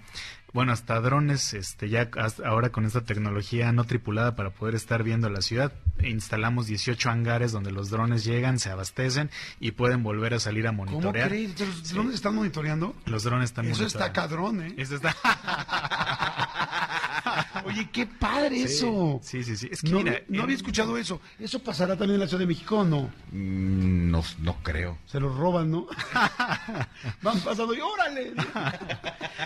Bueno, 0.51 0.71
hasta 0.73 0.99
drones, 0.99 1.53
este, 1.53 1.89
ya 1.89 2.09
hasta 2.17 2.47
ahora 2.47 2.71
con 2.71 2.83
esta 2.85 3.01
tecnología 3.03 3.71
no 3.71 3.83
tripulada 3.83 4.35
para 4.35 4.49
poder 4.49 4.73
estar 4.73 5.03
viendo 5.03 5.29
la 5.29 5.41
ciudad, 5.41 5.71
instalamos 6.03 6.65
18 6.65 7.07
hangares 7.09 7.51
donde 7.51 7.71
los 7.71 7.91
drones 7.91 8.23
llegan, 8.23 8.57
se 8.57 8.71
abastecen 8.71 9.29
y 9.59 9.71
pueden 9.73 10.01
volver 10.01 10.33
a 10.33 10.39
salir 10.39 10.65
a 10.67 10.71
¿Cómo 10.71 10.85
monitorear. 10.85 11.29
crees? 11.29 11.59
¿Los 11.59 11.87
Sí. 11.87 11.93
drones 11.93 12.15
están 12.15 12.33
monitoreando? 12.35 12.95
Los 13.05 13.23
drones 13.23 13.51
están 13.51 13.67
Eso 13.67 13.85
está 13.85 13.99
monitoreando. 14.11 14.35
cadrón, 14.35 14.61
¿eh? 14.63 14.73
Eso 14.77 14.95
está... 14.95 15.15
Oye, 17.65 17.89
qué 17.91 18.05
padre 18.05 18.57
Sí, 18.57 18.63
eso. 18.75 19.19
Sí, 19.23 19.43
sí, 19.43 19.55
sí. 19.57 19.67
Es 19.71 19.81
que 19.81 19.89
no, 19.89 19.99
mira, 19.99 20.21
no 20.27 20.35
en- 20.37 20.41
había 20.41 20.55
escuchado 20.55 20.97
eso. 20.97 21.19
¿Eso 21.39 21.59
pasará 21.59 21.93
también 21.97 22.15
en 22.15 22.19
la 22.21 22.27
Ciudad 22.27 22.39
de 22.41 22.47
México 22.47 22.79
o 22.79 22.83
no? 22.85 23.11
Mm, 23.31 24.09
No, 24.11 24.23
no 24.39 24.55
creo. 24.63 24.97
Se 25.05 25.19
los 25.19 25.35
roban, 25.35 25.71
¿no? 25.71 25.87
Van 27.21 27.39
pasando 27.41 27.73
y 27.73 27.79
órale. 27.81 28.33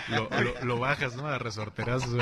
lo, 0.08 0.28
lo- 0.30 0.64
lo 0.64 0.78
bajas, 0.78 1.16
¿no? 1.16 1.26
A 1.26 1.38
resorterazos. 1.38 2.14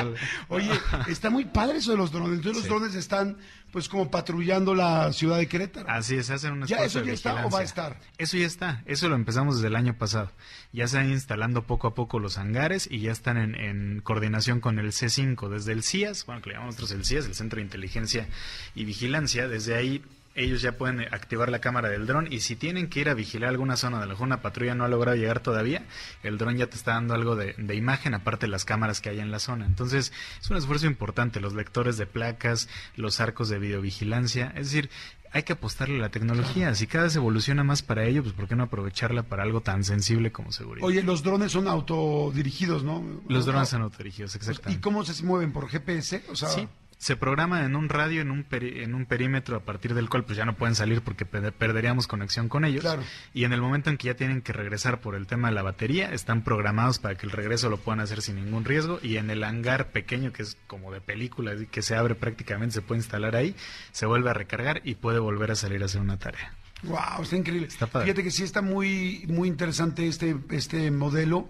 Oye, 0.48 0.70
está 1.08 1.30
muy 1.30 1.44
padre 1.44 1.78
eso 1.78 1.92
de 1.92 1.96
los 1.98 2.12
drones. 2.12 2.38
Entonces 2.38 2.62
Sí. 2.64 2.68
los 2.68 2.78
drones 2.80 2.94
están 2.96 3.36
pues 3.72 3.88
como 3.88 4.10
patrullando 4.10 4.74
la 4.74 5.12
ciudad 5.14 5.38
de 5.38 5.46
Querétaro. 5.48 5.88
Así 5.88 6.14
es, 6.16 6.28
hacen 6.28 6.52
un 6.52 6.66
¿Ya 6.66 6.84
eso 6.84 7.00
de 7.00 7.06
ya 7.06 7.12
está 7.14 7.46
o 7.46 7.50
va 7.50 7.60
a 7.60 7.62
estar? 7.62 7.98
Eso 8.18 8.36
ya 8.36 8.44
está, 8.46 8.82
eso 8.84 9.08
lo 9.08 9.14
empezamos 9.14 9.56
desde 9.56 9.68
el 9.68 9.76
año 9.76 9.96
pasado. 9.96 10.30
Ya 10.74 10.86
se 10.88 10.98
han 10.98 11.10
instalando 11.10 11.62
poco 11.66 11.86
a 11.86 11.94
poco 11.94 12.18
los 12.18 12.36
hangares 12.36 12.86
y 12.90 13.00
ya 13.00 13.12
están 13.12 13.38
en, 13.38 13.54
en 13.54 14.00
coordinación 14.02 14.60
con 14.60 14.78
el 14.78 14.88
C5, 14.92 15.48
desde 15.48 15.71
el 15.72 15.82
CIAS, 15.82 16.26
bueno, 16.26 16.42
que 16.42 16.50
le 16.50 16.54
llamamos 16.54 16.76
nosotros 16.76 16.98
el 16.98 17.04
CIAS, 17.04 17.26
el 17.26 17.34
Centro 17.34 17.56
de 17.56 17.62
Inteligencia 17.62 18.28
y 18.74 18.84
Vigilancia, 18.84 19.48
desde 19.48 19.74
ahí 19.74 20.02
ellos 20.34 20.62
ya 20.62 20.72
pueden 20.72 21.00
activar 21.12 21.50
la 21.50 21.60
cámara 21.60 21.88
del 21.90 22.06
dron 22.06 22.32
y 22.32 22.40
si 22.40 22.56
tienen 22.56 22.88
que 22.88 23.00
ir 23.00 23.08
a 23.08 23.14
vigilar 23.14 23.50
alguna 23.50 23.76
zona 23.76 24.00
de 24.00 24.06
la 24.06 24.14
una 24.14 24.40
patrulla 24.40 24.74
no 24.74 24.84
ha 24.84 24.88
logrado 24.88 25.16
llegar 25.16 25.40
todavía, 25.40 25.84
el 26.22 26.38
dron 26.38 26.56
ya 26.56 26.68
te 26.68 26.76
está 26.76 26.92
dando 26.92 27.14
algo 27.14 27.36
de, 27.36 27.54
de 27.58 27.74
imagen 27.74 28.14
aparte 28.14 28.46
de 28.46 28.52
las 28.52 28.64
cámaras 28.64 29.00
que 29.00 29.10
hay 29.10 29.20
en 29.20 29.30
la 29.30 29.40
zona. 29.40 29.66
Entonces 29.66 30.12
es 30.40 30.50
un 30.50 30.56
esfuerzo 30.56 30.86
importante, 30.86 31.40
los 31.40 31.54
lectores 31.54 31.96
de 31.96 32.06
placas, 32.06 32.68
los 32.96 33.20
arcos 33.20 33.48
de 33.48 33.58
videovigilancia, 33.58 34.52
es 34.56 34.72
decir, 34.72 34.90
hay 35.32 35.42
que 35.44 35.54
apostarle 35.54 35.96
a 35.96 36.02
la 36.02 36.10
tecnología. 36.10 36.74
Si 36.74 36.86
cada 36.86 37.04
vez 37.04 37.16
evoluciona 37.16 37.64
más 37.64 37.82
para 37.82 38.04
ello, 38.04 38.22
pues 38.22 38.34
¿por 38.34 38.48
qué 38.48 38.54
no 38.54 38.64
aprovecharla 38.64 39.22
para 39.22 39.42
algo 39.42 39.62
tan 39.62 39.82
sensible 39.84 40.30
como 40.30 40.52
seguridad? 40.52 40.86
Oye, 40.86 41.02
los 41.02 41.22
drones 41.22 41.52
son 41.52 41.68
autodirigidos, 41.68 42.84
¿no? 42.84 43.02
los 43.28 43.46
drones 43.46 43.68
son 43.68 43.78
son 43.78 43.82
autodirigidos, 43.84 44.34
¿Y 44.34 44.38
exactamente. 44.38 44.80
cómo 44.82 45.04
se 45.04 45.22
mueven? 45.24 45.52
¿Por 45.52 45.68
GPS? 45.68 46.24
O 46.30 46.36
sea, 46.36 46.48
Sí, 46.50 46.68
se 47.02 47.16
programa 47.16 47.64
en 47.64 47.74
un 47.74 47.88
radio, 47.88 48.20
en 48.20 48.30
un, 48.30 48.44
peri- 48.48 48.80
en 48.84 48.94
un 48.94 49.06
perímetro 49.06 49.56
a 49.56 49.60
partir 49.64 49.92
del 49.92 50.08
cual 50.08 50.22
pues 50.24 50.36
ya 50.38 50.44
no 50.44 50.54
pueden 50.54 50.76
salir 50.76 51.02
porque 51.02 51.24
pe- 51.26 51.50
perderíamos 51.50 52.06
conexión 52.06 52.48
con 52.48 52.64
ellos. 52.64 52.82
Claro. 52.82 53.02
Y 53.34 53.42
en 53.42 53.52
el 53.52 53.60
momento 53.60 53.90
en 53.90 53.96
que 53.96 54.06
ya 54.06 54.14
tienen 54.14 54.40
que 54.40 54.52
regresar 54.52 55.00
por 55.00 55.16
el 55.16 55.26
tema 55.26 55.48
de 55.48 55.54
la 55.54 55.62
batería, 55.62 56.12
están 56.12 56.42
programados 56.44 57.00
para 57.00 57.16
que 57.16 57.26
el 57.26 57.32
regreso 57.32 57.68
lo 57.70 57.78
puedan 57.78 57.98
hacer 57.98 58.22
sin 58.22 58.36
ningún 58.36 58.64
riesgo. 58.64 59.00
Y 59.02 59.16
en 59.16 59.30
el 59.30 59.42
hangar 59.42 59.90
pequeño, 59.90 60.32
que 60.32 60.42
es 60.44 60.56
como 60.68 60.92
de 60.92 61.00
película, 61.00 61.56
que 61.68 61.82
se 61.82 61.96
abre 61.96 62.14
prácticamente, 62.14 62.74
se 62.74 62.82
puede 62.82 63.00
instalar 63.00 63.34
ahí, 63.34 63.56
se 63.90 64.06
vuelve 64.06 64.30
a 64.30 64.34
recargar 64.34 64.80
y 64.84 64.94
puede 64.94 65.18
volver 65.18 65.50
a 65.50 65.56
salir 65.56 65.82
a 65.82 65.86
hacer 65.86 66.00
una 66.00 66.18
tarea. 66.18 66.54
Wow, 66.84 67.22
está 67.24 67.36
increíble. 67.36 67.66
Está 67.66 67.88
padre. 67.88 68.06
Fíjate 68.06 68.22
que 68.22 68.30
sí 68.30 68.44
está 68.44 68.62
muy, 68.62 69.24
muy 69.26 69.48
interesante 69.48 70.06
este, 70.06 70.36
este 70.50 70.92
modelo. 70.92 71.48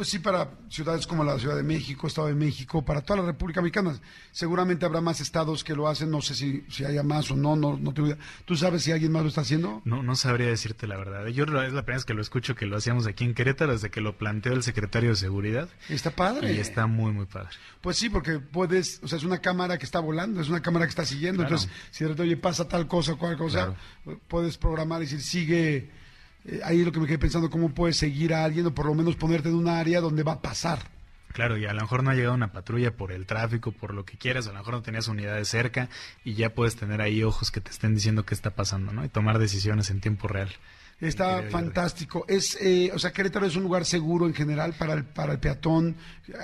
Pues 0.00 0.08
sí, 0.08 0.18
para 0.18 0.50
ciudades 0.70 1.06
como 1.06 1.24
la 1.24 1.38
Ciudad 1.38 1.56
de 1.56 1.62
México, 1.62 2.06
Estado 2.06 2.28
de 2.28 2.34
México, 2.34 2.82
para 2.82 3.02
toda 3.02 3.20
la 3.20 3.26
República 3.26 3.60
Mexicana. 3.60 4.00
Seguramente 4.32 4.86
habrá 4.86 5.02
más 5.02 5.20
estados 5.20 5.62
que 5.62 5.74
lo 5.74 5.88
hacen, 5.88 6.10
no 6.10 6.22
sé 6.22 6.34
si, 6.34 6.64
si 6.70 6.86
haya 6.86 7.02
más 7.02 7.30
o 7.30 7.36
no, 7.36 7.54
no, 7.54 7.76
no 7.76 7.92
tengo 7.92 8.08
idea. 8.08 8.16
¿Tú 8.46 8.56
sabes 8.56 8.82
si 8.82 8.92
alguien 8.92 9.12
más 9.12 9.24
lo 9.24 9.28
está 9.28 9.42
haciendo? 9.42 9.82
No, 9.84 10.02
no 10.02 10.16
sabría 10.16 10.46
decirte 10.46 10.86
la 10.86 10.96
verdad. 10.96 11.26
Yo 11.26 11.44
es 11.44 11.50
la 11.50 11.82
primera 11.84 11.96
vez 11.98 12.06
que 12.06 12.14
lo 12.14 12.22
escucho 12.22 12.54
que 12.54 12.64
lo 12.64 12.78
hacíamos 12.78 13.06
aquí 13.06 13.24
en 13.24 13.34
Querétaro 13.34 13.72
desde 13.72 13.90
que 13.90 14.00
lo 14.00 14.16
planteó 14.16 14.54
el 14.54 14.62
secretario 14.62 15.10
de 15.10 15.16
Seguridad. 15.16 15.68
Está 15.90 16.10
padre. 16.12 16.54
Y 16.54 16.60
está 16.60 16.86
muy, 16.86 17.12
muy 17.12 17.26
padre. 17.26 17.50
Pues 17.82 17.98
sí, 17.98 18.08
porque 18.08 18.38
puedes, 18.38 19.00
o 19.02 19.06
sea, 19.06 19.18
es 19.18 19.24
una 19.24 19.40
cámara 19.42 19.76
que 19.76 19.84
está 19.84 20.00
volando, 20.00 20.40
es 20.40 20.48
una 20.48 20.62
cámara 20.62 20.86
que 20.86 20.90
está 20.90 21.04
siguiendo. 21.04 21.42
Claro. 21.42 21.56
Entonces, 21.56 21.78
si 21.90 22.04
de 22.04 22.08
repente, 22.08 22.22
oye, 22.22 22.38
pasa 22.38 22.66
tal 22.66 22.88
cosa 22.88 23.12
o 23.12 23.18
cual 23.18 23.36
cosa, 23.36 23.76
Claro. 24.06 24.20
puedes 24.28 24.56
programar 24.56 25.02
y 25.02 25.04
decir, 25.04 25.20
sigue. 25.20 25.99
Eh, 26.44 26.60
ahí 26.64 26.80
es 26.80 26.86
lo 26.86 26.92
que 26.92 27.00
me 27.00 27.06
quedé 27.06 27.18
pensando, 27.18 27.50
cómo 27.50 27.70
puedes 27.70 27.96
seguir 27.96 28.34
a 28.34 28.44
alguien 28.44 28.66
o 28.66 28.74
por 28.74 28.86
lo 28.86 28.94
menos 28.94 29.16
ponerte 29.16 29.48
en 29.48 29.54
un 29.54 29.68
área 29.68 30.00
donde 30.00 30.22
va 30.22 30.32
a 30.32 30.42
pasar. 30.42 30.78
Claro, 31.32 31.56
y 31.56 31.64
a 31.64 31.72
lo 31.72 31.82
mejor 31.82 32.02
no 32.02 32.10
ha 32.10 32.14
llegado 32.14 32.34
una 32.34 32.50
patrulla 32.50 32.96
por 32.96 33.12
el 33.12 33.24
tráfico, 33.24 33.70
por 33.70 33.94
lo 33.94 34.04
que 34.04 34.18
quieras, 34.18 34.48
a 34.48 34.52
lo 34.52 34.58
mejor 34.58 34.74
no 34.74 34.82
tenías 34.82 35.06
unidades 35.06 35.48
cerca 35.48 35.88
y 36.24 36.34
ya 36.34 36.54
puedes 36.54 36.74
tener 36.74 37.00
ahí 37.00 37.22
ojos 37.22 37.52
que 37.52 37.60
te 37.60 37.70
estén 37.70 37.94
diciendo 37.94 38.24
qué 38.24 38.34
está 38.34 38.50
pasando, 38.50 38.92
¿no? 38.92 39.04
Y 39.04 39.08
tomar 39.08 39.38
decisiones 39.38 39.90
en 39.90 40.00
tiempo 40.00 40.26
real. 40.26 40.50
Está 41.00 41.44
fantástico. 41.44 42.26
Es, 42.28 42.58
eh, 42.60 42.90
o 42.92 42.98
sea, 42.98 43.12
Querétaro 43.12 43.46
es 43.46 43.56
un 43.56 43.62
lugar 43.62 43.86
seguro 43.86 44.26
en 44.26 44.34
general 44.34 44.74
para 44.74 44.92
el, 44.92 45.04
para 45.04 45.32
el 45.32 45.38
peatón. 45.38 45.96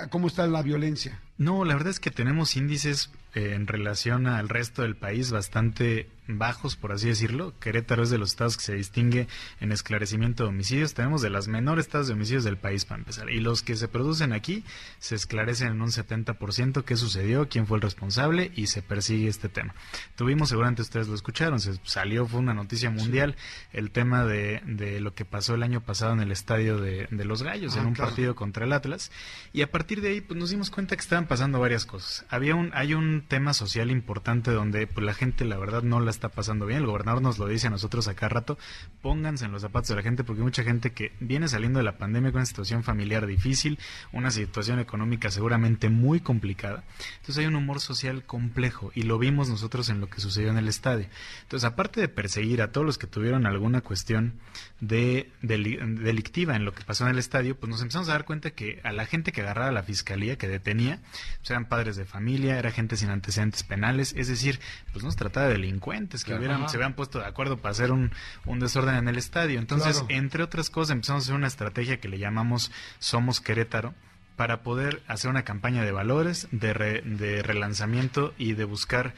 ¿Cómo 0.09 0.27
está 0.27 0.47
la 0.47 0.63
violencia? 0.63 1.19
No, 1.37 1.63
la 1.65 1.73
verdad 1.75 1.91
es 1.91 1.99
que 1.99 2.11
tenemos 2.11 2.55
índices 2.55 3.11
eh, 3.35 3.53
en 3.53 3.67
relación 3.67 4.27
al 4.27 4.49
resto 4.49 4.81
del 4.81 4.95
país 4.95 5.31
bastante 5.31 6.09
bajos, 6.29 6.75
por 6.75 6.91
así 6.91 7.07
decirlo. 7.07 7.53
Querétaro 7.59 8.03
es 8.03 8.09
de 8.09 8.17
los 8.17 8.31
estados 8.31 8.57
que 8.57 8.63
se 8.63 8.73
distingue 8.73 9.27
en 9.61 9.71
esclarecimiento 9.71 10.43
de 10.43 10.49
homicidios. 10.49 10.93
Tenemos 10.93 11.21
de 11.21 11.29
las 11.29 11.47
menores 11.47 11.87
tasas 11.87 12.07
de 12.07 12.13
homicidios 12.15 12.43
del 12.43 12.57
país, 12.57 12.83
para 12.83 12.99
empezar. 12.99 13.29
Y 13.29 13.39
los 13.39 13.61
que 13.63 13.77
se 13.77 13.87
producen 13.87 14.33
aquí 14.33 14.65
se 14.99 15.15
esclarecen 15.15 15.69
en 15.69 15.81
un 15.81 15.89
70% 15.89 16.83
qué 16.83 16.97
sucedió, 16.97 17.47
quién 17.47 17.65
fue 17.65 17.77
el 17.77 17.81
responsable 17.81 18.51
y 18.55 18.67
se 18.67 18.81
persigue 18.81 19.29
este 19.29 19.47
tema. 19.47 19.73
Tuvimos, 20.17 20.49
seguramente 20.49 20.81
ustedes 20.81 21.07
lo 21.07 21.15
escucharon, 21.15 21.61
se 21.61 21.79
salió, 21.83 22.27
fue 22.27 22.41
una 22.41 22.53
noticia 22.53 22.89
mundial, 22.89 23.37
el 23.71 23.91
tema 23.91 24.25
de, 24.25 24.61
de 24.65 24.99
lo 24.99 25.13
que 25.13 25.23
pasó 25.23 25.55
el 25.55 25.63
año 25.63 25.79
pasado 25.81 26.11
en 26.11 26.19
el 26.19 26.31
estadio 26.33 26.77
de, 26.77 27.07
de 27.09 27.25
Los 27.25 27.41
Gallos, 27.43 27.75
Ah, 27.77 27.81
en 27.81 27.85
un 27.87 27.93
claro. 27.93 28.09
partido 28.09 28.35
contra 28.35 28.65
el 28.65 28.73
Atlas. 28.73 29.11
Y 29.53 29.61
a 29.61 29.71
partir 29.71 30.01
de 30.01 30.09
ahí, 30.09 30.19
pues 30.21 30.37
nos 30.37 30.49
dimos 30.49 30.69
cuenta 30.71 30.95
que 30.97 31.01
estaban 31.01 31.26
pasando 31.27 31.59
varias 31.59 31.85
cosas. 31.85 32.25
Había 32.29 32.55
un, 32.55 32.71
hay 32.73 32.93
un 32.93 33.23
tema 33.27 33.53
social 33.53 33.91
importante 33.91 34.51
donde 34.51 34.87
pues, 34.87 35.05
la 35.05 35.13
gente, 35.13 35.45
la 35.45 35.57
verdad, 35.57 35.83
no 35.83 35.99
la 35.99 36.11
está 36.11 36.29
pasando 36.29 36.65
bien. 36.65 36.79
El 36.79 36.85
gobernador 36.85 37.21
nos 37.21 37.37
lo 37.39 37.47
dice 37.47 37.67
a 37.67 37.69
nosotros 37.69 38.07
acá 38.07 38.29
rato. 38.29 38.57
Pónganse 39.01 39.45
en 39.45 39.51
los 39.51 39.61
zapatos 39.61 39.89
de 39.89 39.95
la 39.95 40.01
gente 40.01 40.23
porque 40.23 40.41
hay 40.41 40.45
mucha 40.45 40.63
gente 40.63 40.91
que 40.91 41.11
viene 41.19 41.47
saliendo 41.47 41.79
de 41.79 41.85
la 41.85 41.97
pandemia 41.97 42.31
con 42.31 42.39
una 42.39 42.45
situación 42.45 42.83
familiar 42.83 43.25
difícil, 43.27 43.79
una 44.11 44.31
situación 44.31 44.79
económica 44.79 45.31
seguramente 45.31 45.89
muy 45.89 46.19
complicada. 46.19 46.83
Entonces 47.17 47.37
hay 47.39 47.45
un 47.45 47.55
humor 47.55 47.79
social 47.79 48.23
complejo 48.23 48.91
y 48.95 49.03
lo 49.03 49.17
vimos 49.19 49.49
nosotros 49.49 49.89
en 49.89 49.99
lo 49.99 50.09
que 50.09 50.21
sucedió 50.21 50.49
en 50.49 50.57
el 50.57 50.67
estadio. 50.67 51.07
Entonces, 51.43 51.65
aparte 51.65 52.01
de 52.01 52.07
perseguir 52.07 52.61
a 52.61 52.71
todos 52.71 52.85
los 52.85 52.97
que 52.97 53.07
tuvieron 53.07 53.45
alguna 53.45 53.81
cuestión 53.81 54.33
de, 54.79 55.31
deli- 55.41 55.77
delictiva 55.99 56.55
en 56.55 56.65
lo 56.65 56.73
que 56.73 56.83
pasó 56.83 57.05
en 57.05 57.11
el 57.11 57.19
estadio, 57.19 57.55
pues 57.57 57.69
nos 57.69 57.81
empezamos 57.81 58.09
a 58.09 58.13
dar 58.13 58.25
cuenta 58.25 58.51
que 58.51 58.79
a 58.83 58.91
la 58.91 59.05
gente 59.05 59.31
que 59.31 59.41
agarraba 59.41 59.71
la 59.71 59.83
fiscalía, 59.83 60.37
que 60.37 60.47
detenía, 60.47 60.99
pues 61.39 61.49
eran 61.51 61.65
padres 61.65 61.95
de 61.95 62.05
familia, 62.05 62.57
era 62.59 62.71
gente 62.71 62.97
sin 62.97 63.09
antecedentes 63.09 63.63
penales, 63.63 64.13
es 64.17 64.27
decir, 64.27 64.59
pues 64.93 65.03
no 65.03 65.11
se 65.11 65.17
trataba 65.17 65.47
de 65.47 65.53
delincuentes 65.53 66.23
que 66.23 66.27
Claro. 66.31 66.39
hubieran, 66.39 66.61
Ajá. 66.61 66.69
se 66.69 66.77
habían 66.77 66.93
puesto 66.93 67.19
de 67.19 67.25
acuerdo 67.25 67.57
para 67.57 67.71
hacer 67.71 67.91
un, 67.91 68.11
un 68.45 68.59
desorden 68.59 68.95
en 68.95 69.07
el 69.07 69.17
estadio. 69.17 69.59
Entonces, 69.59 69.99
Claro. 69.99 70.07
entre 70.09 70.43
otras 70.43 70.69
cosas, 70.69 70.91
empezamos 70.93 71.23
a 71.23 71.25
hacer 71.25 71.35
una 71.35 71.47
estrategia 71.47 71.99
que 71.99 72.07
le 72.07 72.19
llamamos 72.19 72.71
Somos 72.99 73.41
Querétaro 73.41 73.93
para 74.35 74.61
poder 74.61 75.01
hacer 75.07 75.29
una 75.31 75.43
campaña 75.43 75.83
de 75.83 75.91
valores, 75.91 76.47
de, 76.51 76.73
re- 76.73 77.01
de 77.01 77.41
relanzamiento 77.41 78.33
y 78.37 78.53
de 78.53 78.65
buscar 78.65 79.13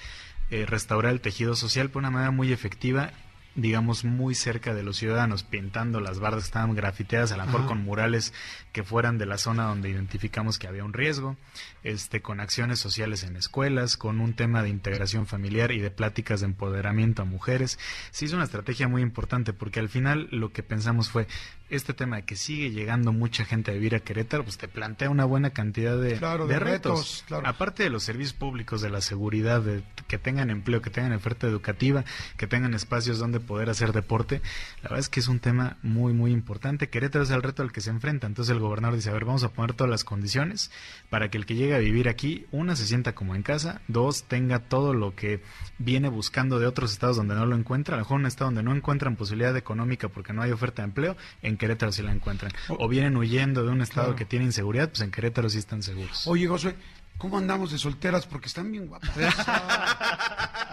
eh, 0.52 0.66
restaurar 0.66 1.12
el 1.12 1.22
tejido 1.22 1.56
social 1.56 1.92
de 1.92 1.98
una 1.98 2.10
manera 2.10 2.32
muy 2.32 2.52
efectiva 2.54 3.12
digamos, 3.56 4.06
muy 4.06 4.36
cerca 4.36 4.74
de 4.74 4.84
los 4.84 4.98
ciudadanos, 4.98 5.44
pintando 5.44 6.00
las 6.00 6.20
bardas 6.20 6.44
que 6.44 6.48
estaban 6.48 6.76
grafiteadas, 6.76 7.32
a 7.32 7.38
lo 7.38 7.46
mejor 7.46 7.62
Ajá. 7.62 7.70
con 7.70 7.84
murales 7.84 8.34
que 8.72 8.84
fueran 8.84 9.18
de 9.18 9.26
la 9.26 9.38
zona 9.38 9.66
donde 9.66 9.90
identificamos 9.90 10.60
que 10.60 10.68
había 10.68 10.84
un 10.84 10.94
riesgo, 10.94 11.36
este, 11.84 12.22
con 12.22 12.40
acciones 12.40 12.80
sociales 12.80 13.24
en 13.24 13.36
escuelas, 13.36 13.98
con 13.98 14.22
un 14.22 14.34
tema 14.34 14.62
de 14.64 14.70
integración 14.70 15.26
familiar 15.28 15.72
y 15.72 15.80
de 15.80 15.92
pláticas 15.92 16.42
de 16.42 16.48
empoderamiento 16.48 17.24
a 17.24 17.26
mujeres. 17.26 17.80
Se 18.12 18.26
hizo 18.26 18.36
una 18.36 18.46
estrategia 18.46 18.88
muy 18.88 19.02
importante 19.02 19.54
porque 19.54 19.80
al 19.80 19.90
final 19.90 20.28
lo 20.32 20.52
que 20.52 20.64
pensamos 20.64 21.10
fue 21.10 21.28
este 21.70 21.94
tema 21.94 22.18
de 22.18 22.24
que 22.24 22.36
sigue 22.36 22.72
llegando 22.72 23.14
mucha 23.14 23.46
gente 23.46 23.72
a 23.72 23.74
vivir 23.74 23.96
a 23.96 24.00
Querétaro, 24.00 24.44
pues 24.44 24.58
te 24.58 24.68
plantea 24.68 25.10
una 25.10 25.26
buena 25.26 25.52
cantidad 25.52 25.98
de, 25.98 26.18
Claro, 26.18 26.48
de 26.48 26.60
retos, 26.60 27.24
claro. 27.28 27.48
Aparte 27.48 27.84
de 27.84 27.90
los 27.90 28.04
servicios 28.04 28.34
públicos, 28.34 28.82
de 28.82 28.90
la 28.90 29.02
seguridad, 29.02 29.62
de 29.62 29.84
que 30.08 30.18
tengan 30.18 30.50
empleo, 30.50 30.82
que 30.82 30.90
tengan 30.90 31.14
oferta 31.14 31.48
educativa, 31.48 32.06
que 32.38 32.48
tengan 32.48 32.74
espacios 32.74 33.20
donde 33.20 33.40
poder 33.50 33.70
hacer 33.72 33.94
deporte, 33.94 34.42
la 34.78 34.84
verdad 34.84 35.00
es 35.00 35.10
que 35.10 35.20
es 35.20 35.28
un 35.28 35.40
tema 35.40 35.78
muy, 35.82 36.14
muy 36.14 36.32
importante. 36.32 36.88
Querétaro 36.90 37.24
es 37.24 37.32
el 37.32 37.42
reto 37.42 37.64
al 37.64 37.72
que 37.72 37.82
se 37.82 37.90
enfrenta. 37.90 38.28
Entonces 38.28 38.54
el 38.54 38.60
gobernador 38.60 38.96
dice, 38.96 39.10
a 39.10 39.14
ver, 39.14 39.26
vamos 39.26 39.44
a 39.44 39.50
poner 39.50 39.74
todas 39.74 39.90
las 39.90 40.04
condiciones 40.04 40.70
para 41.10 41.30
que 41.32 41.40
el 41.40 41.48
que 41.48 41.56
llegue 41.56 41.74
a 41.74 41.80
vivir 41.80 42.08
aquí, 42.10 42.46
una, 42.52 42.76
se 42.76 42.86
sienta 42.86 43.16
como 43.16 43.34
en 43.34 43.42
casa, 43.42 43.82
dos, 43.88 44.24
tenga 44.26 44.60
todo 44.60 44.94
lo 44.94 45.16
que 45.16 45.42
viene 45.80 46.10
buscando 46.10 46.60
de 46.60 46.68
otros 46.68 46.92
estados 46.92 47.18
donde 47.18 47.34
no 47.34 47.48
lo 47.48 47.56
encuentra, 47.56 47.96
a 47.96 47.98
lo 47.98 48.04
mejor 48.04 48.20
un 48.20 48.28
estado 48.28 48.50
donde 48.52 48.62
no 48.62 48.76
encuentran 48.76 49.16
posibilidad 49.16 49.58
económica 49.58 50.10
porque 50.10 50.32
no 50.32 50.44
hay 50.44 50.52
oferta 50.52 50.84
de 50.84 50.90
empleo, 50.90 51.18
en 51.42 51.58
Querétaro 51.58 51.92
sí 51.92 52.04
la 52.04 52.12
encuentran. 52.12 52.52
O 52.70 52.88
vienen 52.88 53.18
huyendo 53.18 53.64
de 53.66 53.72
un 53.72 53.82
estado 53.82 54.00
Claro. 54.10 54.16
que 54.16 54.26
tiene 54.26 54.46
inseguridad, 54.46 54.90
pues 54.90 55.02
en 55.02 55.10
Querétaro 55.12 55.50
sí 55.50 55.58
están 55.58 55.82
seguros. 55.82 56.28
Oye, 56.28 56.48
Josué, 56.48 56.76
¿cómo 57.20 57.38
andamos 57.38 57.72
de 57.72 57.78
solteras? 57.78 58.26
Porque 58.26 58.48
están 58.48 58.72
bien 58.72 58.88
guapas. 58.88 59.12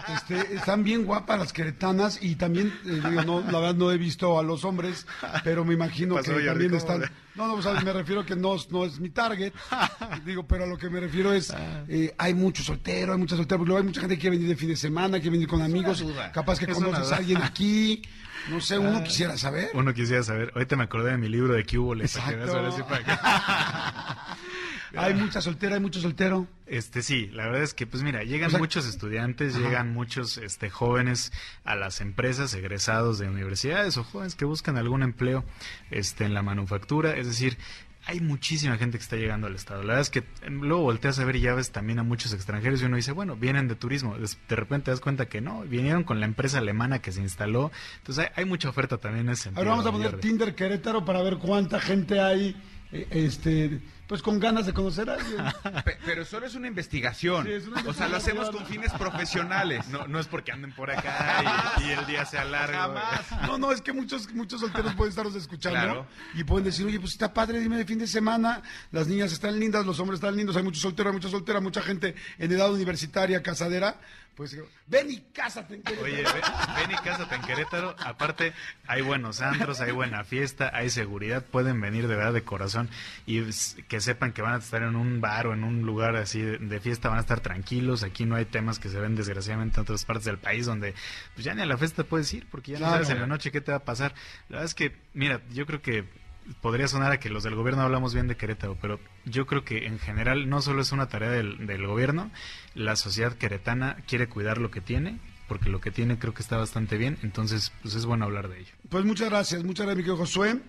Este, 0.07 0.55
están 0.55 0.85
bien 0.85 1.03
guapas 1.03 1.37
las 1.37 1.51
queretanas 1.51 2.19
y 2.23 2.35
también, 2.35 2.67
eh, 2.85 3.01
digo, 3.09 3.23
no, 3.25 3.41
la 3.51 3.59
verdad 3.59 3.75
no 3.75 3.91
he 3.91 3.97
visto 3.97 4.39
a 4.39 4.43
los 4.43 4.63
hombres, 4.63 5.05
pero 5.43 5.65
me 5.65 5.73
imagino 5.73 6.15
que 6.15 6.31
también 6.31 6.69
¿cómo 6.69 6.77
están... 6.77 7.01
No, 7.35 7.45
no, 7.47 7.53
o 7.55 7.61
sea, 7.61 7.73
me 7.81 7.91
refiero 7.91 8.25
que 8.25 8.33
no, 8.33 8.55
no 8.69 8.85
es 8.85 9.01
mi 9.01 9.09
target, 9.09 9.51
digo, 10.25 10.47
pero 10.47 10.63
a 10.63 10.67
lo 10.67 10.77
que 10.77 10.89
me 10.89 11.01
refiero 11.01 11.33
es, 11.33 11.53
eh, 11.89 12.15
hay 12.17 12.33
mucho 12.33 12.63
soltero, 12.63 13.11
hay 13.11 13.19
mucha 13.19 13.35
soltera, 13.35 13.57
porque 13.57 13.67
luego 13.67 13.79
hay 13.79 13.85
mucha 13.85 13.99
gente 13.99 14.15
que 14.15 14.21
quiere 14.21 14.37
venir 14.37 14.49
de 14.49 14.55
fin 14.55 14.69
de 14.69 14.77
semana, 14.77 15.17
quiere 15.19 15.31
venir 15.31 15.47
con 15.49 15.61
amigos, 15.61 16.01
capaz 16.33 16.57
que 16.57 16.71
Es 16.71 16.73
conoces 16.73 17.11
a 17.11 17.17
alguien 17.17 17.41
aquí, 17.41 18.01
no 18.49 18.61
sé, 18.61 18.79
uno 18.79 19.03
quisiera 19.03 19.37
saber. 19.37 19.71
Uno 19.73 19.93
quisiera 19.93 20.23
saber, 20.23 20.53
ahorita 20.55 20.77
me 20.77 20.85
acordé 20.85 21.11
de 21.11 21.17
mi 21.17 21.27
libro 21.27 21.53
de 21.53 21.65
Cúboles, 21.65 22.15
para 22.17 22.29
que 22.29 22.35
veas, 22.37 22.47
Exacto. 22.47 22.65
ahora 22.65 22.77
sí, 22.77 22.83
para 22.87 23.03
que- 23.03 24.26
Hay 24.95 25.13
mucha 25.13 25.41
soltera, 25.41 25.75
hay 25.75 25.81
mucho 25.81 25.99
soltero. 25.99 26.47
Este 26.65 27.01
sí, 27.01 27.27
la 27.33 27.45
verdad 27.45 27.63
es 27.63 27.73
que 27.73 27.87
pues 27.87 28.03
mira, 28.03 28.23
llegan 28.23 28.47
O 28.47 28.51
sea- 28.51 28.59
muchos 28.59 28.85
estudiantes, 28.87 29.55
Ajá. 29.55 29.63
llegan 29.63 29.93
muchos 29.93 30.37
este 30.37 30.69
jóvenes 30.69 31.31
a 31.63 31.75
las 31.75 32.01
empresas, 32.01 32.53
egresados 32.53 33.19
de 33.19 33.27
universidades 33.27 33.97
o 33.97 34.03
jóvenes 34.03 34.35
que 34.35 34.45
buscan 34.45 34.77
algún 34.77 35.03
empleo 35.03 35.43
este 35.91 36.25
en 36.25 36.33
la 36.33 36.41
manufactura, 36.43 37.15
es 37.15 37.27
decir, 37.27 37.57
hay 38.09 38.21
muchísima 38.21 38.77
gente 38.77 38.97
que 38.97 39.01
está 39.03 39.17
llegando 39.17 39.47
al 39.47 39.55
estado. 39.55 39.81
La 39.81 39.87
verdad 39.89 40.01
es 40.01 40.09
que 40.09 40.19
eh, 40.19 40.49
luego 40.49 40.83
volteas 40.83 41.19
a 41.19 41.25
ver 41.25 41.35
y 41.35 41.41
ya 41.41 41.53
ves 41.53 41.71
también 41.71 41.99
a 41.99 42.03
muchos 42.03 42.31
extranjeros 42.33 42.81
y 42.81 42.85
uno 42.85 42.95
dice, 42.95 43.11
bueno, 43.11 43.35
vienen 43.35 43.67
de 43.67 43.75
turismo. 43.75 44.15
De 44.17 44.55
repente 44.55 44.85
te 44.85 44.91
das 44.91 45.01
cuenta 45.01 45.27
que 45.27 45.41
no, 45.41 45.61
vinieron 45.63 46.03
con 46.05 46.21
la 46.21 46.25
empresa 46.25 46.59
alemana 46.59 46.99
que 46.99 47.11
se 47.11 47.21
instaló. 47.21 47.69
Entonces 47.97 48.25
hay, 48.25 48.43
hay 48.43 48.45
mucha 48.45 48.69
oferta 48.69 48.97
también 48.97 49.25
en 49.27 49.33
ese 49.33 49.43
sentido. 49.43 49.59
Ahora 49.59 49.71
vamos 49.71 49.85
a 49.87 49.91
poner. 49.91 50.19
Tinder 50.21 50.55
Querétaro 50.55 51.03
para 51.03 51.21
ver 51.21 51.35
cuánta 51.37 51.81
gente 51.81 52.21
hay, 52.21 52.55
eh, 52.93 53.07
este, 53.11 53.81
pues 54.07 54.21
con 54.21 54.39
ganas 54.39 54.65
de 54.65 54.73
conocer 54.73 55.09
a 55.09 55.13
alguien. 55.15 55.43
Pe- 55.85 55.97
Pero 56.05 56.25
solo 56.25 56.45
es 56.45 56.55
una 56.55 56.67
investigación. 56.67 57.45
Sí, 57.45 57.51
es 57.51 57.67
una 57.67 57.81
O 57.85 57.93
sea, 57.93 58.07
lo 58.07 58.17
hacemos 58.17 58.49
con 58.49 58.65
fines 58.65 58.91
profesionales. 58.93 59.87
No, 59.89 60.07
no 60.07 60.19
es 60.19 60.27
porque 60.27 60.51
anden 60.51 60.71
por 60.73 60.89
acá 60.91 61.75
y, 61.79 61.83
y 61.83 61.91
el 61.91 62.05
día 62.05 62.25
sea 62.25 62.45
largo. 62.45 62.73
Jamás. 62.77 63.21
No, 63.47 63.57
no, 63.57 63.71
es 63.71 63.81
que 63.81 63.93
muchos, 63.93 64.31
muchos 64.33 64.61
solteros 64.61 64.93
pueden 64.95 65.09
estarnos 65.11 65.35
escuchando 65.35 65.79
Claro. 65.79 66.07
y 66.33 66.43
pueden 66.43 66.65
decir, 66.65 66.85
oye, 66.85 66.99
pues 66.99 67.11
está 67.13 67.33
padre, 67.33 67.59
dime 67.59 67.77
de 67.77 67.85
fin 67.85 67.99
de 67.99 68.07
semana, 68.07 68.61
las 68.91 69.07
niñas 69.07 69.31
están 69.33 69.59
lindas, 69.59 69.85
los 69.85 69.99
hombres 69.99 70.19
están 70.19 70.35
lindos, 70.35 70.55
hay 70.55 70.63
muchos 70.63 70.81
solteros, 70.81 71.11
hay 71.11 71.17
mucha 71.17 71.29
soltera, 71.29 71.59
mucha 71.59 71.81
gente 71.81 72.15
en 72.39 72.51
edad 72.51 72.71
universitaria, 72.71 73.43
casadera, 73.43 73.99
pues 74.35 74.55
ven 74.85 75.09
y 75.11 75.19
cásate. 75.33 75.73
en 75.75 75.81
Querétaro. 75.81 76.05
Oye, 76.13 76.23
ven, 76.23 76.41
ven 76.75 76.91
y 76.91 76.95
cásate 77.03 77.35
en 77.35 77.41
Querétaro. 77.41 77.95
Aparte, 77.99 78.53
hay 78.85 79.01
buenos 79.01 79.41
antros, 79.41 79.81
hay 79.81 79.91
buena 79.91 80.23
fiesta, 80.23 80.69
hay 80.73 80.91
seguridad. 80.91 81.43
Pueden 81.43 81.81
venir 81.81 82.07
de 82.07 82.15
verdad 82.15 82.33
de 82.33 82.43
corazón 82.43 82.87
y 83.25 83.39
s- 83.49 83.83
que 83.97 84.01
sepan 84.01 84.31
que 84.31 84.43
van 84.43 84.53
a 84.53 84.57
estar 84.57 84.83
en 84.83 84.95
un 84.95 85.21
bar 85.21 85.47
o 85.47 85.53
en 85.53 85.63
un 85.63 85.81
lugar 85.81 86.15
así 86.17 86.39
de, 86.39 86.59
de 86.59 86.79
fiesta, 86.79 87.09
van 87.09 87.17
a 87.17 87.21
estar 87.21 87.39
tranquilos. 87.39 88.03
Aquí 88.03 88.25
no 88.25 88.35
hay 88.35 88.45
temas 88.45 88.77
que 88.77 88.89
se 88.89 88.99
ven 88.99 89.15
desgraciadamente 89.15 89.77
en 89.77 89.81
otras 89.81 90.05
partes 90.05 90.25
del 90.25 90.37
país 90.37 90.67
donde 90.67 90.93
pues 91.33 91.43
ya 91.45 91.55
ni 91.55 91.63
a 91.63 91.65
la 91.65 91.77
fiesta 91.77 92.03
puedes 92.03 92.31
ir 92.31 92.45
porque 92.51 92.73
ya 92.73 92.79
no 92.79 92.85
Claro. 92.85 92.93
sabes 93.03 93.09
en 93.09 93.21
la 93.21 93.25
noche 93.27 93.51
qué 93.51 93.59
te 93.59 93.71
va 93.71 93.77
a 93.77 93.83
pasar. 93.85 94.13
La 94.49 94.57
verdad 94.57 94.65
es 94.65 94.75
que, 94.75 94.95
mira, 95.15 95.41
yo 95.51 95.65
creo 95.65 95.81
que 95.81 96.05
podría 96.61 96.87
sonar 96.87 97.11
a 97.11 97.19
que 97.19 97.29
los 97.31 97.43
del 97.43 97.55
gobierno 97.55 97.81
hablamos 97.81 98.13
bien 98.13 98.27
de 98.27 98.37
Querétaro, 98.37 98.77
pero 98.79 98.99
yo 99.25 99.47
creo 99.47 99.65
que 99.65 99.87
en 99.87 99.97
general 99.97 100.47
no 100.47 100.61
solo 100.61 100.81
es 100.83 100.91
una 100.91 101.07
tarea 101.09 101.31
del, 101.31 101.65
del 101.65 101.87
gobierno, 101.87 102.29
la 102.75 102.95
sociedad 102.95 103.33
queretana 103.33 103.97
quiere 104.07 104.27
cuidar 104.29 104.59
lo 104.59 104.69
que 104.69 104.79
tiene, 104.81 105.17
porque 105.47 105.69
lo 105.69 105.81
que 105.81 105.89
tiene 105.91 106.19
creo 106.19 106.33
que 106.35 106.43
está 106.43 106.55
bastante 106.57 106.97
bien, 106.97 107.17
entonces 107.23 107.73
pues 107.81 107.95
es 107.95 108.05
bueno 108.05 108.25
hablar 108.25 108.47
de 108.47 108.59
ello. 108.59 108.73
Pues 108.89 109.03
muchas 109.05 109.29
gracias, 109.29 109.63
muchas 109.63 109.87
gracias, 109.87 109.97
mi 109.97 110.03
querido 110.03 110.17
Josué. 110.17 110.59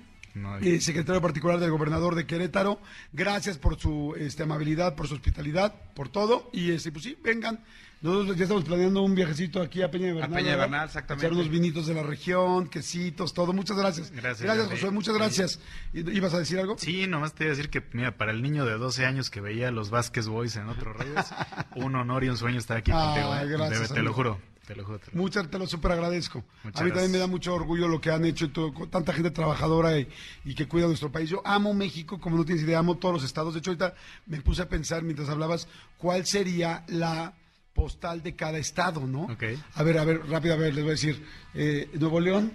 Eh, 0.63 0.81
secretario 0.81 1.21
particular 1.21 1.59
del 1.59 1.71
gobernador 1.71 2.15
de 2.15 2.27
Querétaro. 2.27 2.81
Gracias 3.13 3.59
por 3.59 3.79
su 3.79 4.15
este, 4.19 4.43
amabilidad, 4.45 4.95
por 4.95 5.09
su 5.09 5.15
hospitalidad, 5.15 5.75
por 5.95 6.09
todo. 6.09 6.51
Y 6.53 6.71
este, 6.73 6.93
pues 6.93 7.05
sí, 7.05 7.17
vengan. 7.23 7.61
Nosotros 8.01 8.37
ya 8.37 8.45
estamos 8.45 8.63
planeando 8.63 9.03
un 9.03 9.17
viajecito 9.17 9.61
aquí 9.61 9.83
a 9.83 9.91
Peña 9.91 10.07
de 10.07 10.13
Bernal. 10.13 10.31
Peña 10.39 10.51
de. 10.53 10.57
Bernal, 10.57 10.87
exactamente. 10.87 11.27
Echar 11.27 11.37
unos 11.37 11.51
vinitos 11.51 11.89
de 11.89 11.95
la 11.95 12.05
región, 12.05 12.69
quesitos, 12.69 13.35
todo. 13.35 13.53
Muchas 13.53 13.77
gracias. 13.77 14.13
Gracias. 14.13 14.69
Josué, 14.71 14.91
muchas 14.93 15.15
gracias. 15.17 15.59
¿I- 15.93 16.09
¿Ibas 16.17 16.33
a 16.35 16.39
decir 16.39 16.61
algo? 16.61 16.79
Sí, 16.79 17.09
nomás 17.09 17.35
te 17.35 17.43
iba 17.45 17.53
a 17.53 17.57
decir 17.57 17.71
que, 17.71 17.83
mira, 17.93 18.17
para 18.17 18.31
el 18.31 18.41
niño 18.41 18.65
de 18.65 18.75
12 18.79 19.05
años 19.05 19.31
que 19.31 19.41
veía 19.41 19.67
a 19.67 19.71
los 19.73 19.91
Vázquez 19.91 20.29
Boys 20.29 20.55
en 20.55 20.69
otros 20.69 20.97
reyes, 20.97 21.27
un 21.75 21.97
honor 21.97 22.23
y 22.23 22.29
un 22.29 22.37
sueño 22.37 22.59
estar 22.61 22.77
aquí 22.77 22.93
contigo. 22.93 23.35
¿eh? 23.35 23.47
gracias, 23.49 23.93
te 23.93 24.03
lo 24.03 24.13
juro. 24.13 24.41
Te 24.69 24.77
lo 24.77 24.85
juro. 24.85 25.01
Muchas, 25.15 25.51
te 25.51 25.59
lo 25.59 25.67
súper 25.67 25.93
agradezco. 25.93 26.45
Muchas 26.63 26.81
a 26.81 26.85
mí 26.85 26.91
también 26.91 27.11
me 27.13 27.17
da 27.19 27.27
mucho 27.27 27.55
orgullo 27.55 27.89
lo 27.89 28.01
que 28.03 28.11
han 28.11 28.25
hecho 28.27 28.45
y 28.45 28.49
todo, 28.51 28.75
con 28.75 28.91
tanta 28.91 29.15
gente 29.15 29.31
trabajadora 29.31 29.99
y, 29.99 30.07
y 30.45 30.55
que 30.55 30.69
cuida 30.69 30.87
nuestro 30.87 31.11
país. 31.11 31.31
Yo 31.31 31.41
amo 31.45 31.73
México, 31.73 32.21
como 32.21 32.37
no 32.37 32.45
tienes 32.45 32.63
idea, 32.65 32.79
amo 32.79 32.99
todos 32.99 33.15
los 33.15 33.25
estados. 33.25 33.55
De 33.55 33.61
hecho, 33.61 33.71
ahorita 33.71 33.95
me 34.27 34.43
puse 34.43 34.61
a 34.61 34.69
pensar 34.69 35.03
mientras 35.03 35.31
hablabas 35.31 35.69
cuál 35.97 36.27
sería 36.27 36.85
la 36.89 37.33
postal 37.73 38.23
de 38.23 38.37
cada 38.37 38.59
estado, 38.59 39.07
¿no? 39.07 39.31
A 39.75 39.83
ver, 39.83 39.99
a 39.99 40.05
ver, 40.05 40.21
rápido, 40.29 40.53
a 40.55 40.59
ver, 40.59 40.75
les 40.75 40.85
voy 40.85 40.91
a 40.91 40.95
decir. 40.95 41.25
eh, 41.55 41.89
Nuevo 41.95 42.21
León, 42.21 42.53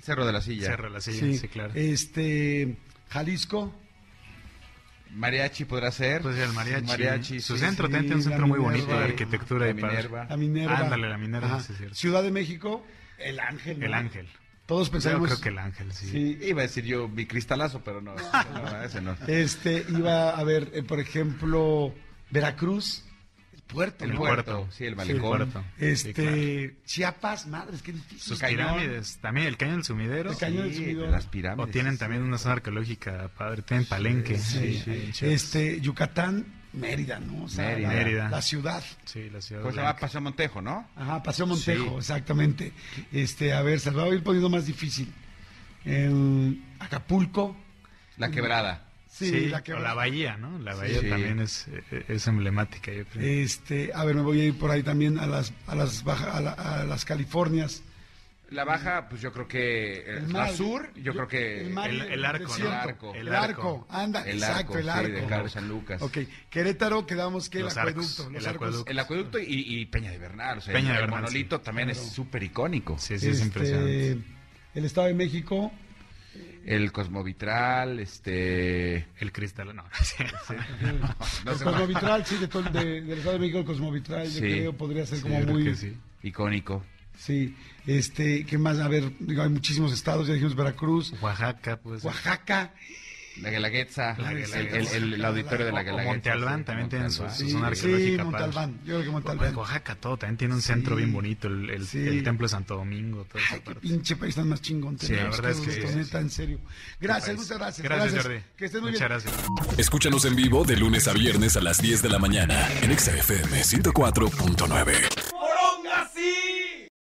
Cerro 0.00 0.24
de 0.24 0.32
la 0.32 0.40
Silla. 0.40 0.66
Cerro 0.68 0.84
de 0.84 0.90
la 0.94 1.00
Silla, 1.00 1.38
sí, 1.38 1.48
claro. 1.48 1.72
Este, 1.74 2.76
Jalisco. 3.10 3.74
Mariachi 5.14 5.64
podrá 5.64 5.90
ser. 5.90 6.22
Pues 6.22 6.36
el 6.38 6.52
mariachi. 6.52 6.86
Mariachi, 6.86 7.40
Su 7.40 7.54
sí, 7.54 7.60
centro 7.64 7.86
sí, 7.86 7.92
tiene 7.92 8.14
un 8.14 8.22
centro 8.22 8.46
muy 8.46 8.58
Minerva. 8.58 8.78
bonito 8.84 8.98
de 8.98 9.04
arquitectura 9.04 9.64
La 9.66 9.70
y 9.70 9.74
Minerva. 9.74 10.26
La 10.28 10.36
Minerva. 10.36 10.78
Ándale, 10.78 11.08
la 11.08 11.18
Minerva, 11.18 11.46
Ajá. 11.46 11.60
sí, 11.60 11.72
es 11.72 11.78
cierto. 11.78 11.94
Ciudad 11.94 12.22
de 12.22 12.30
México, 12.30 12.84
el 13.18 13.38
Ángel. 13.40 13.78
¿no? 13.80 13.86
El 13.86 13.94
ángel. 13.94 14.28
Todos 14.66 14.86
Yo 14.88 14.92
pensamos. 14.92 15.28
creo 15.28 15.40
que 15.40 15.48
el 15.50 15.58
ángel, 15.58 15.92
sí. 15.92 16.08
Sí. 16.08 16.38
Iba 16.42 16.60
a 16.60 16.62
decir 16.62 16.84
yo 16.84 17.06
mi 17.06 17.26
cristalazo, 17.26 17.82
pero 17.84 18.00
no. 18.00 18.14
no, 18.14 18.82
ese 18.82 19.00
no. 19.02 19.14
Este, 19.26 19.84
iba 19.90 20.30
a 20.30 20.42
ver, 20.44 20.70
eh, 20.72 20.82
por 20.82 21.00
ejemplo, 21.00 21.94
Veracruz, 22.30 23.04
puerto. 23.66 24.04
El 24.04 24.12
¿no? 24.12 24.18
puerto, 24.18 24.68
sí, 24.70 24.84
el 24.84 24.90
El 24.90 24.96
malecón. 24.96 25.22
puerto. 25.22 25.64
Este, 25.78 26.08
Sí, 26.08 26.14
claro. 26.14 26.72
Chiapas, 26.86 27.46
madres, 27.46 27.82
qué 27.82 27.92
difícil. 27.92 28.20
Sus 28.20 28.38
Cañón. 28.38 28.56
pirámides, 28.76 29.18
también 29.18 29.46
el 29.46 29.56
cañón 29.56 29.76
del 29.76 29.84
sumidero. 29.84 30.30
El 30.30 30.36
cañón 30.36 30.62
del 30.64 30.72
Sí, 30.74 30.80
Sumidero. 30.84 31.10
las 31.10 31.26
pirámides. 31.26 31.68
O 31.68 31.72
tienen 31.72 31.98
también 31.98 32.22
una 32.22 32.38
zona 32.38 32.54
arqueológica 32.54 33.28
padre, 33.36 33.62
tienen 33.62 33.86
Palenque. 33.86 34.38
Este, 35.22 35.80
Yucatán, 35.80 36.46
Mérida, 36.72 37.20
¿no? 37.20 37.44
O 37.44 37.48
sea, 37.48 37.68
Mérida. 37.68 37.88
La, 37.88 37.94
Mérida. 37.94 38.28
la 38.30 38.42
ciudad. 38.42 38.82
Sí, 39.04 39.30
la 39.30 39.40
ciudad 39.40 39.62
Pues 39.62 39.74
se 39.76 39.80
llama. 39.80 39.96
Paseo 39.96 40.20
Montejo, 40.20 40.60
¿no? 40.60 40.88
Ajá, 40.96 41.22
Paseo 41.22 41.46
Montejo, 41.46 41.90
Sí. 41.90 41.96
exactamente. 41.98 42.72
Este, 43.12 43.52
a 43.54 43.62
ver, 43.62 43.78
se 43.80 43.92
lo 43.92 44.04
voy 44.04 44.12
a 44.12 44.14
ir 44.16 44.22
poniendo 44.24 44.50
más 44.50 44.66
difícil. 44.66 45.12
En 45.84 46.64
Acapulco. 46.80 47.56
La 48.16 48.30
quebrada. 48.30 48.83
Sí, 49.16 49.30
Sí, 49.30 49.46
la 49.46 49.62
o 49.76 49.78
la 49.78 49.94
bahía, 49.94 50.36
¿no? 50.36 50.58
La 50.58 50.74
bahía 50.74 50.98
Sí. 50.98 51.08
también 51.08 51.38
es, 51.38 51.68
es 52.08 52.26
emblemática, 52.26 52.92
yo 52.92 53.04
creo. 53.06 53.44
Este, 53.44 53.92
a 53.94 54.04
ver, 54.04 54.16
me 54.16 54.22
voy 54.22 54.40
a 54.40 54.44
ir 54.46 54.58
por 54.58 54.72
ahí 54.72 54.82
también 54.82 55.20
a 55.20 55.26
las, 55.28 55.52
a 55.68 55.76
las, 55.76 56.02
baja, 56.02 56.36
a, 56.36 56.40
la- 56.40 56.52
a 56.54 56.84
las 56.84 57.04
Californias. 57.04 57.84
La 58.50 58.64
baja, 58.64 59.08
pues 59.08 59.22
yo 59.22 59.32
creo 59.32 59.46
que. 59.46 59.98
eh, 60.00 60.04
El 60.18 60.32
la 60.32 60.40
mar. 60.40 60.52
sur, 60.52 60.92
yo, 60.96 61.12
creo 61.12 61.28
que. 61.28 61.60
el 61.60 61.70
mar 61.70 61.90
el- 61.90 62.00
el 62.02 62.24
arco, 62.24 62.58
¿no? 62.58 62.66
El 62.66 62.72
arco. 62.72 63.14
El 63.14 63.28
El 63.28 63.34
arco, 63.36 63.86
anda, 63.88 64.22
El 64.28 64.38
exacto, 64.38 64.58
arco, 64.74 64.78
el 64.78 64.84
sí, 64.84 64.90
arco. 64.90 65.08
de 65.12 65.26
Cabo 65.26 65.48
San 65.48 65.68
Lucas. 65.68 66.02
Ok, 66.02 66.18
Querétaro, 66.50 67.06
quedamos 67.06 67.48
que 67.48 67.60
Los 67.60 67.72
el 67.74 67.78
acueducto. 67.78 68.22
arcos, 68.24 68.32
los 68.32 68.42
el 68.42 68.48
arcos. 68.48 68.66
acueducto. 68.68 68.90
El 68.90 68.98
acueducto 68.98 69.38
y, 69.38 69.44
y 69.80 69.86
Peña 69.86 70.10
de 70.10 70.18
Bernal. 70.18 70.58
O 70.58 70.60
sea, 70.60 70.74
Peña 70.74 70.88
el, 70.90 70.94
de 70.94 70.94
el 70.94 71.00
Bernal, 71.02 71.20
monolito 71.22 71.58
sí. 71.58 71.62
también 71.64 71.90
es 71.90 71.98
súper 71.98 72.42
icónico. 72.42 72.98
Sí, 72.98 73.16
sí, 73.18 73.28
es 73.28 73.34
Este, 73.34 73.46
impresionante. 73.46 74.18
El 74.74 74.84
Estado 74.84 75.06
de 75.06 75.14
México, 75.14 75.72
El 76.66 76.92
Cosmovitral, 76.92 78.00
este. 78.00 79.06
El 79.18 79.32
cristal, 79.32 79.74
no. 79.76 79.84
sí. 80.02 80.24
No 81.44 81.52
el 81.52 81.58
Cosmovitral, 81.58 82.24
sí, 82.26 82.36
de 82.38 82.48
todo- 82.48 82.62
de- 82.62 83.02
del 83.02 83.18
Estado 83.18 83.34
de 83.34 83.38
México, 83.40 83.58
el 83.58 83.64
Cosmovitral, 83.64 84.24
yo 84.26 84.30
Sí. 84.32 84.40
creo, 84.40 84.72
podría 84.72 85.04
ser 85.06 85.18
Sí, 85.18 85.22
como 85.24 85.40
yo 85.40 85.46
muy... 85.52 85.98
icónico. 86.22 86.84
Sí, 87.16 87.54
este, 87.86 88.44
¿qué 88.44 88.58
más? 88.58 88.78
A 88.80 88.88
ver, 88.88 89.12
digo, 89.20 89.42
hay 89.42 89.48
muchísimos 89.50 89.92
estados, 89.92 90.26
ya 90.26 90.32
dijimos 90.32 90.56
Veracruz, 90.56 91.14
Oaxaca, 91.20 91.76
pues. 91.76 92.02
Oaxaca, 92.04 92.72
La 93.42 93.50
Guelaguetza, 93.50 94.16
La 94.18 94.30
el, 94.30 94.38
Guelaguetza. 94.46 94.96
el- 94.96 95.14
el 95.14 95.24
auditorio 95.24 95.66
de 95.66 95.72
la 95.72 95.82
Guelaguetza. 95.82 96.12
Monte 96.12 96.30
Albán 96.30 96.58
sí, 96.60 96.64
también 96.64 96.88
tienen 96.88 97.10
su- 97.10 97.28
sí, 97.30 97.50
zona 97.50 97.74
sí, 97.74 97.80
arqueológica 97.86 98.24
Monte 98.24 98.38
padre. 98.38 98.44
Albán, 98.50 98.78
yo 98.78 98.84
creo 98.84 99.02
que 99.02 99.10
Monte 99.10 99.26
Pues, 99.26 99.40
Albán. 99.40 99.56
Oaxaca 99.56 99.94
todo, 99.96 100.16
también 100.16 100.36
tiene 100.36 100.54
un 100.54 100.60
Sí. 100.62 100.66
centro 100.68 100.96
bien 100.96 101.12
bonito, 101.12 101.48
el, 101.48 101.70
el- 101.70 101.86
Sí. 101.86 101.98
el 101.98 102.22
templo 102.22 102.44
de 102.44 102.48
Santo 102.50 102.76
Domingo, 102.76 103.24
toda 103.24 103.44
esa 103.44 103.54
Ay, 103.54 103.60
qué 103.60 103.64
parte. 103.66 103.80
pinche 103.80 104.16
país 104.16 104.34
tan 104.36 104.48
más 104.48 104.62
chingón. 104.62 104.98
Sí, 104.98 105.12
la 105.14 105.24
verdad 105.24 105.50
es 105.50 105.60
qué 105.60 105.80
que 105.80 105.88
sí, 105.88 105.96
neta, 105.96 106.20
en 106.20 106.30
serio. 106.30 106.60
Gracias, 107.00 107.36
muchas 107.36 107.58
gracias. 107.58 107.84
Gracias, 107.84 108.22
Jordi. 108.22 108.38
Que 108.56 108.64
estés 108.66 108.80
muy 108.82 108.92
Muchas 108.92 109.08
bien. 109.24 109.34
gracias. 109.34 109.78
Escúchanos 109.78 110.24
en 110.26 110.36
vivo 110.36 110.64
de 110.64 110.76
lunes 110.76 111.08
a 111.08 111.12
viernes 111.12 111.56
a 111.56 111.60
las 111.60 111.82
10 111.82 112.02
de 112.02 112.08
la 112.10 112.18
mañana 112.18 112.68
en 112.82 112.92
Exa 112.92 113.16
FM 113.16 113.64
104.9. 113.64 114.92